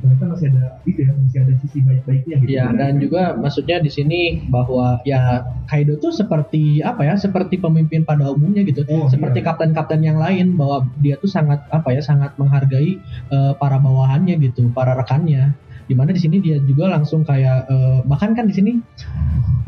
[0.02, 2.50] ternyata masih ada itu ya, masih ada sisi baik-baiknya gitu.
[2.50, 4.20] Iya dan juga maksudnya di sini
[4.50, 9.46] bahwa ya Kaido tuh seperti apa ya seperti pemimpin pada umumnya gitu Oh, seperti iya.
[9.46, 12.98] kapten-kapten yang lain bahwa dia tuh sangat apa ya sangat menghargai
[13.30, 15.54] eh, para bawahannya gitu para rekannya
[15.86, 18.72] di mana di sini dia juga langsung kayak eh, bahkan kan di sini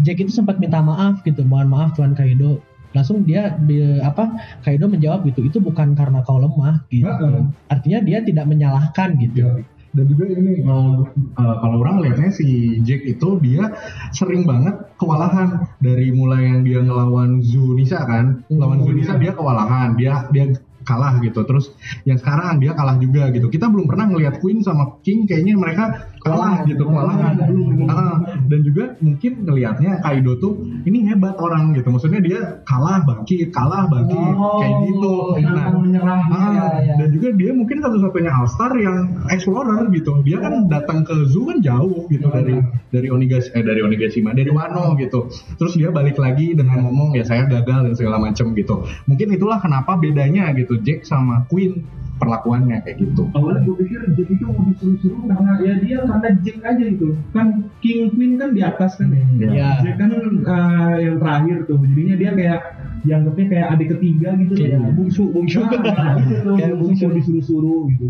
[0.03, 2.59] Jack itu sempat minta maaf gitu mohon maaf Tuan Kaido
[2.95, 3.59] langsung dia,
[4.07, 4.31] apa
[4.63, 7.43] Kaido menjawab gitu itu bukan karena kau lemah gitu Heeh.
[7.67, 9.67] artinya dia tidak menyalahkan gitu Iya.
[9.95, 11.07] Dan juga ini uh,
[11.39, 13.71] uh, kalau orang lihatnya si Jack itu dia
[14.11, 18.59] sering banget kewalahan dari mulai yang dia ngelawan Zunisa kan, Hmm.
[18.59, 20.51] lawan Zunisa dia kewalahan, dia dia
[20.85, 21.47] kalah gitu.
[21.47, 21.73] Terus
[22.05, 23.49] yang sekarang dia kalah juga gitu.
[23.49, 27.37] Kita belum pernah ngelihat Queen sama King kayaknya mereka kalah gitu, kewalahan.
[27.85, 28.17] Ah,
[28.49, 31.93] dan juga mungkin ngelihatnya Kaido tuh ini hebat orang gitu.
[31.93, 35.15] Maksudnya dia kalah bangkit, kalah bangkit kayak gitu.
[35.45, 36.21] Nah, menyerah.
[36.33, 36.95] Ah, Iya, iya.
[36.97, 38.97] dan juga dia mungkin satu-satunya All-Star yang
[39.29, 40.25] explorer gitu.
[40.25, 42.37] Dia kan datang ke zoo kan jauh gitu Iya.
[42.41, 42.55] dari
[42.89, 45.29] dari Onigashima eh dari Onigashima, dari Wano gitu.
[45.61, 48.87] Terus dia balik lagi dengan ngomong ya saya gagal dan segala macem gitu.
[49.05, 51.85] Mungkin itulah kenapa bedanya gitu Jack sama Queen
[52.25, 53.23] perlakuannya kayak gitu.
[53.37, 57.09] Awalnya gue pikir Jack itu mau disuruh-suruh karena ya dia karena Jack aja gitu.
[57.37, 57.47] Kan
[57.85, 59.25] King Queen kan di atas kan ya.
[59.45, 59.71] Iya.
[59.85, 61.77] Jack kan eh, yang terakhir tuh.
[61.85, 62.61] Jadinya dia kayak
[63.05, 64.91] dianggapnya kayak adik ketiga gitu loh.
[64.97, 66.51] bungsu bungsu Nah, gitu.
[66.57, 68.05] Kayak bungsu disuruh-suruh gitu.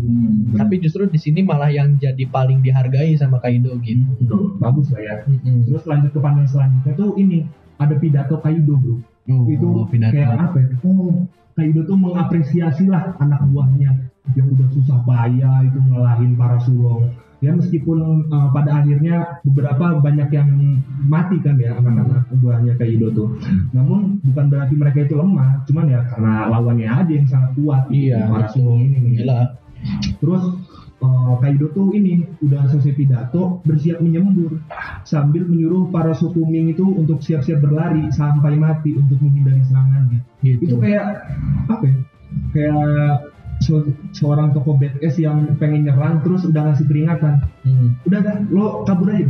[0.55, 4.07] tapi justru di sini malah yang jadi paling dihargai sama Kaido gitu.
[4.23, 5.15] Tuh, bagus lah ya.
[5.27, 5.67] Mm-mm.
[5.67, 7.43] Terus lanjut ke panel selanjutnya tuh ini
[7.75, 8.95] ada pidato Kaido bro.
[9.25, 10.15] Oh, itu pidato.
[10.15, 10.67] kayak apa ya?
[10.87, 17.15] Oh, Kaido tuh mengapresiasi lah anak buahnya yang udah susah payah itu ngalahin para sulong.
[17.43, 20.49] Ya meskipun uh, pada akhirnya beberapa banyak yang
[21.05, 23.39] mati kan ya anak-anak buahnya Kaido tuh.
[23.71, 27.81] Namun bukan berarti mereka itu lemah, cuman ya karena lawannya aja yang sangat kuat.
[27.87, 28.97] gitu, Iya, para sulong ini.
[28.99, 29.11] nih.
[29.23, 29.39] Gila.
[30.19, 30.43] Terus
[31.01, 34.61] uh, Kaido tuh ini udah selesai pidato bersiap menyembur
[35.03, 40.19] sambil menyuruh para suku Ming itu untuk siap-siap berlari sampai mati untuk menghindari serangannya.
[40.39, 40.71] Gitu.
[40.71, 41.25] Itu kayak
[41.67, 41.95] apa ya?
[42.51, 47.39] Kayak se- seorang tokoh badass yang pengen nyerang terus udah ngasih peringatan.
[47.61, 47.97] Hmm.
[48.03, 49.25] Udah kan, lo kabur aja.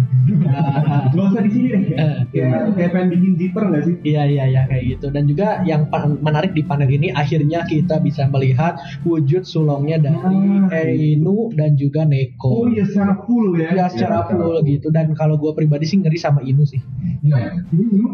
[1.14, 1.82] Gak usah di sini deh.
[2.30, 3.96] Kayak, kayak pengen bikin zipper gak sih?
[4.02, 5.88] Iya iya iya kayak gitu dan juga yang
[6.20, 10.18] menarik di panel ini akhirnya kita bisa melihat wujud sulongnya dari
[10.66, 10.84] Ah.
[10.86, 12.52] Einu dan juga Oh Neko.
[12.70, 13.70] iya secara full ya.
[13.72, 16.82] Ya secara full gitu dan kalau gue pribadi sih ngeri sama Inu sih.
[17.22, 18.06] Iya, ini gitu.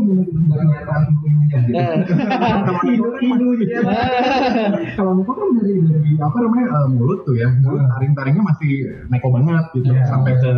[1.71, 1.97] Nah.
[3.21, 3.79] Inunya.
[4.95, 8.71] Kalau Neko kan dari dari apa namanya eh, mulut tuh ya, mulut taring-taringnya masih
[9.07, 10.03] neko banget gitu, Iya.
[10.09, 10.51] sampai ke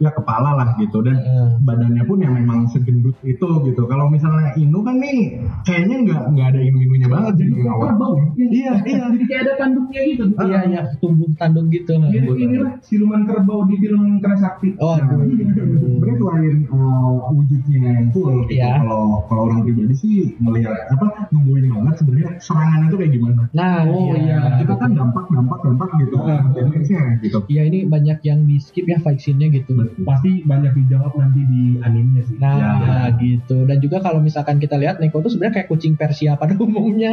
[0.00, 1.48] ya kepala lah gitu dan Heeh.
[1.60, 2.64] badannya pun yang memang
[3.06, 3.82] segendut itu gitu.
[3.86, 5.18] Kalau misalnya Inu kan nih
[5.62, 7.86] kayaknya nggak nggak ada inu-inunya banget Jadi awal.
[7.86, 8.24] ya?
[8.36, 9.04] Iya, iya.
[9.12, 10.24] Jadi kayak ada tanduknya gitu.
[10.36, 11.92] Iya iya tumbuh tanduk gitu.
[11.98, 14.68] Jadi inilah siluman kerbau di film Kerasakti.
[14.82, 14.96] Oh.
[14.98, 18.58] Sebenarnya selain uh, wujudnya yang full gitu.
[18.58, 18.82] Iya.
[18.82, 23.42] Kalau kalau orang pribadi sih melihat apa nungguin banget sebenarnya serangannya itu kayak gimana.
[23.54, 26.16] Nah, Oh iya, kita kan dampak dampak dampak gitu.
[26.26, 27.38] Damage-nya gitu.
[27.46, 29.72] Iya ini banyak yang di skip ya scene-nya gitu.
[30.02, 32.36] Pasti banyak dijawab nanti di animenya sih.
[32.36, 32.72] Nah, Ya.
[33.20, 33.64] Gitu.
[33.68, 37.12] Dan juga kalau misalkan kita lihat Neko tuh sebenarnya kayak kucing Persia pada umumnya.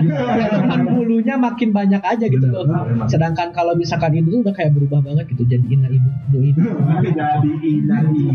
[0.54, 2.66] Cuman bulunya makin banyak aja gitu loh.
[3.08, 6.62] Sedangkan kalau misalkan itu tuh udah kayak berubah banget gitu jadi ina inu inu inu.
[7.14, 8.26] Jadi inani.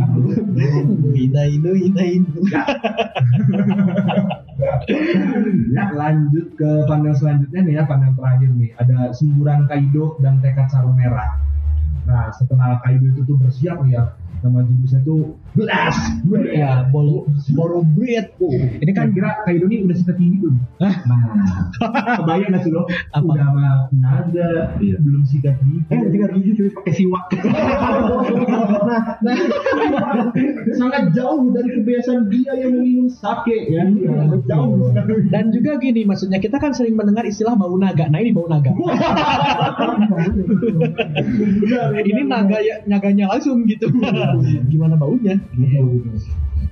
[1.16, 2.40] Ina inu ina inu.
[5.70, 8.70] Ya, lanjut ke panel selanjutnya nih ya, panel terakhir nih.
[8.74, 11.38] Ada semburan Kaido dan tekad sarung merah.
[12.08, 16.22] Nah, setelah Kaido itu tuh bersiap nih ya, nama jurusnya tuh Blast!
[16.54, 18.30] Ya, bolo bolo breed.
[18.78, 20.54] Ini kan kira Kaido ini udah sikat tinggi tuh.
[20.78, 20.94] Nah,
[22.22, 22.86] kebayang gak sih lo?
[23.10, 23.26] Apa?
[23.26, 23.66] Udah sama
[23.98, 25.82] naga, belum sikat gigi.
[25.90, 27.24] Eh, sikat gigi cuma pakai siwak.
[28.86, 29.34] nah, nah,
[30.78, 33.82] sangat jauh dari kebiasaan dia yang meminum sake ya.
[34.46, 34.94] Jauh.
[35.26, 38.06] Dan juga gini, maksudnya kita kan sering mendengar istilah bau naga.
[38.06, 38.70] Nah ini bau naga.
[42.14, 43.90] ini naga ya, naganya langsung gitu.
[44.70, 45.47] Gimana baunya?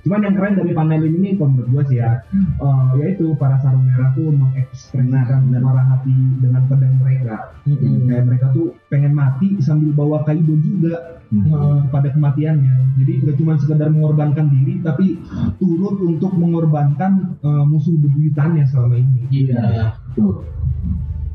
[0.05, 3.83] Cuman yang keren dari panel ini kalau menurut gue sih ya, eh, yaitu para sarung
[3.83, 7.51] merah tuh mengekspresikan suara hati dengan pedang mereka.
[7.67, 8.07] Mm-mm.
[8.07, 12.75] Kayak mereka tuh pengen mati sambil bawa Kaido juga eh, pada kematiannya.
[13.03, 15.19] Jadi gak cuma sekedar mengorbankan diri, tapi
[15.59, 19.21] turut untuk mengorbankan eh, musuh bebuyutannya selama ini.
[19.33, 19.97] Iya.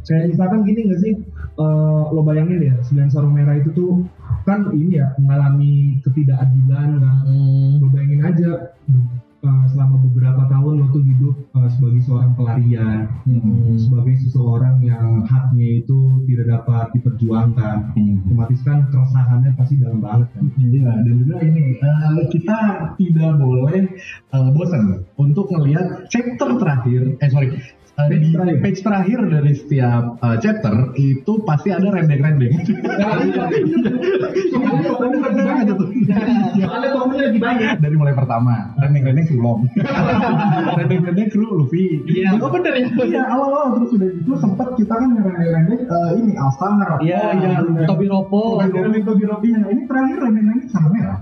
[0.02, 1.14] Kayak misalkan gini gak sih,
[1.58, 4.02] eh, lo bayangin ya, sembilan sarung merah itu tuh
[4.42, 7.16] kan ini ya mengalami ketidakadilan kan.
[7.22, 7.78] Hmm.
[7.78, 8.50] Lo bayangin aja
[9.42, 13.78] eh, selama beberapa tahun lo tuh hidup eh, sebagai seorang pelarian, Hmm.
[13.78, 17.94] sebagai seseorang yang haknya itu tidak dapat diperjuangkan.
[18.26, 20.42] Otomatis kan keresahannya pasti dalam banget kan.
[20.58, 22.58] Iya, dan juga ini eh, kita
[22.98, 23.86] tidak boleh
[24.34, 27.14] eh, bosan untuk melihat chapter terakhir.
[27.22, 27.54] Eh sorry,
[27.92, 28.32] di
[28.64, 32.52] page terakhir dari setiap eh, chapter itu pasti ada rendeng-rendeng.
[34.96, 35.88] Rendeng aja tuh.
[36.56, 37.72] Soalnya tokonya lagi banyak.
[37.84, 39.68] Dari mulai pertama, rendeng-rendeng Sulong,
[40.80, 42.00] rendeng-rendeng kru Luffy.
[42.08, 42.86] Iya, oh bener ya.
[42.96, 46.96] Iya, awal-awal terus udah gitu sempat kita kan rendeng-rendeng eh, ini Alstar.
[47.04, 47.60] Iya, iya.
[47.84, 48.56] Tobi Ropo.
[48.62, 49.48] Tobi.
[49.52, 51.16] Nah, ini terakhir rendeng-rendeng sama merah.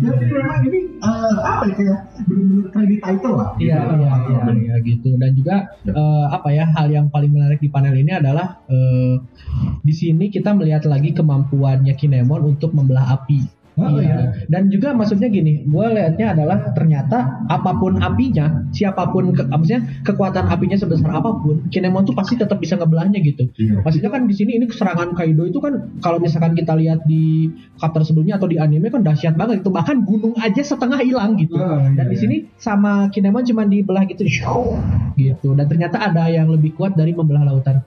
[0.00, 3.50] Jadi memang ini eh, apa ya kayak bener-bener kredit title lah.
[3.60, 5.10] Iya, iya, iya, iya, gitu.
[5.20, 9.18] Dan juga eh, apa ya hal yang paling menarik di panel ini adalah eh,
[9.82, 13.59] di sini kita melihat lagi kemampuannya Kinemon untuk membelah api.
[13.78, 14.34] Oh, iya.
[14.50, 19.86] Dan juga maksudnya gini, gue lihatnya adalah ternyata apa pun apinya, siapa pun ke, maksudnya
[20.02, 23.46] kekuatan apinya sebesar apa pun, Kinemon tuh pasti tetap bisa ngebelahnya gitu.
[23.56, 23.80] Iya.
[23.86, 28.02] Maksudnya kan di sini ini serangan Kaido itu kan kalau misalkan kita lihat di chapter
[28.02, 31.54] sebelumnya atau di anime kan dahsyat banget itu bahkan gunung aja setengah hilang gitu.
[31.56, 32.22] Oh, iya, Dan di iya.
[32.22, 34.26] sini sama Kinemon cuma dibelah gitu
[35.20, 35.48] gitu.
[35.54, 37.84] Dan ternyata ada yang lebih kuat dari membelah lautan.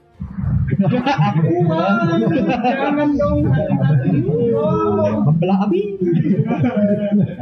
[2.63, 3.39] Jangan dong.
[5.23, 5.81] Membelah api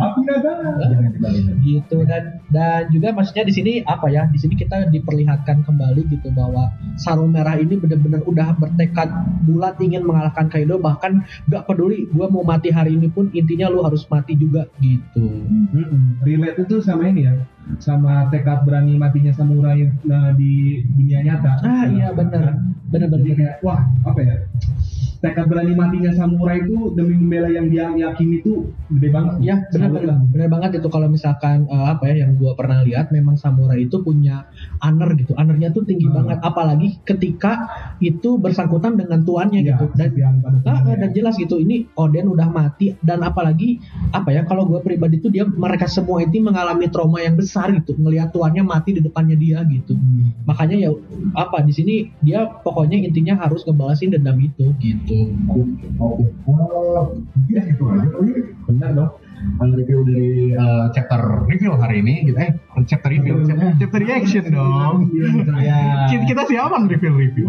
[0.01, 0.53] Api naga.
[1.61, 6.33] gitu dan dan juga maksudnya di sini apa ya di sini kita diperlihatkan kembali gitu
[6.33, 9.09] bahwa sarung merah ini benar-benar udah bertekad
[9.45, 13.85] bulat ingin mengalahkan Kaido bahkan gak peduli gua mau mati hari ini pun intinya lu
[13.85, 16.25] harus mati juga gitu Mm-mm.
[16.25, 17.33] Relate itu sama ini ya,
[17.80, 21.53] sama tekad berani matinya samurai nah, di dunia nyata.
[21.63, 22.59] ah iya benar
[22.91, 24.36] benar Jadi benar kayak wah apa ya?
[25.22, 29.34] Tekad berani matinya samurai itu demi membela yang dia yakini itu gede banget.
[29.45, 30.47] Ya benar benar benar.
[30.49, 34.49] Banget itu kalau misalkan eh, apa ya yang gua pernah lihat memang samurai itu punya
[34.82, 35.38] honor gitu.
[35.38, 36.26] Honornya tuh tinggi Hmm.
[36.26, 36.38] banget.
[36.41, 37.53] Apalagi ketika
[38.01, 39.86] itu bersangkutan dengan tuannya Iya, gitu.
[39.93, 40.09] Dan
[40.41, 40.95] pada Ah, tujuannya.
[40.97, 42.97] dan jelas gitu ini Oden udah mati.
[42.97, 43.78] Dan apalagi
[44.09, 47.93] apa ya kalau gue pribadi tuh dia mereka semua itu mengalami trauma yang besar gitu.
[47.93, 49.93] Ngelihat tuannya mati di depannya dia gitu.
[49.93, 50.34] Hmm.
[50.49, 50.89] makanya ya
[51.38, 55.11] apa di sini dia pokoknya intinya harus ngebalasin dendam itu gitu
[55.99, 56.26] Oke.
[56.49, 57.16] Oh,
[57.51, 58.07] ya itu aja.
[58.09, 58.32] kali.
[58.70, 59.12] Benar dong.
[59.62, 62.53] Review dari uh, chapter review hari ini gitu eh
[62.86, 65.09] chapter review chapter, chapter reaction dong
[65.62, 67.47] ya kita, kita siapan review review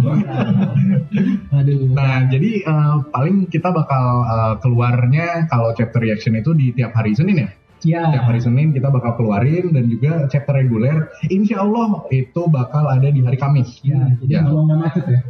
[1.57, 6.97] aduh nah jadi uh, paling kita bakal uh, keluarnya kalau chapter reaction itu di tiap
[6.97, 7.49] hari Senin ya
[7.85, 12.87] ya tiap hari Senin kita bakal keluarin dan juga chapter reguler Insya Allah itu bakal
[12.89, 14.41] ada di hari Kamis ya jadi Ya.
[14.49, 15.21] Kalau nggak macet ya.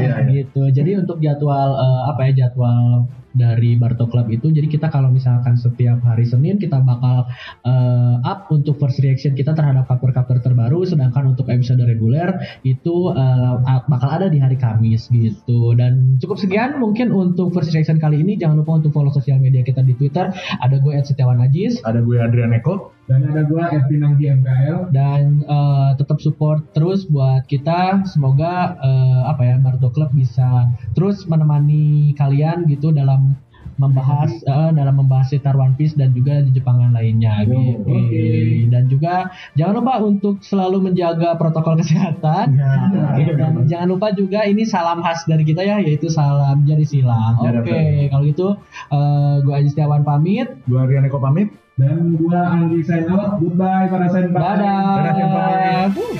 [0.00, 0.32] Iya, iya.
[0.42, 4.50] gitu jadi untuk jadwal eh, apa ya jadwal dari Barto Club itu.
[4.50, 7.30] Jadi kita kalau misalkan setiap hari Senin kita bakal
[7.66, 12.34] eh, up untuk first reaction kita terhadap cover-cover terbaru, sedangkan untuk episode reguler
[12.66, 13.54] itu eh,
[13.86, 15.74] bakal ada di hari Kamis gitu.
[15.78, 18.38] Dan cukup sekian mungkin untuk first reaction kali ini.
[18.40, 20.30] Jangan lupa untuk follow sosial media kita di Twitter.
[20.60, 22.92] Ada gue Setiawan Najis Ada gue Adrian Eko.
[23.10, 24.94] Dan ada gua Evi Nanggi MKL.
[24.94, 31.26] dan eh, tetap support terus buat kita semoga eh, apa ya Barto Club bisa terus
[31.26, 33.34] menemani kalian gitu dalam
[33.80, 37.80] membahas eh, dalam membahas sekitar One Piece dan juga di Jepangan lainnya gitu.
[37.80, 38.24] oke.
[38.68, 42.60] Dan juga jangan lupa untuk selalu menjaga protokol kesehatan.
[42.60, 42.92] Ya.
[43.32, 47.40] Dan jangan lupa juga ini salam khas dari kita ya yaitu salam jari silang.
[47.40, 48.48] Oke, kalau gitu
[48.92, 50.52] eh, gua Aji Setiawan pamit.
[50.68, 51.48] Gue Adrian Eko pamit.
[51.80, 53.40] Dan gua Anggi sign out.
[53.40, 54.36] Goodbye para senpai.
[54.36, 54.84] Dadah.
[55.00, 55.96] Dadah, senpai.
[55.96, 56.14] Wuh.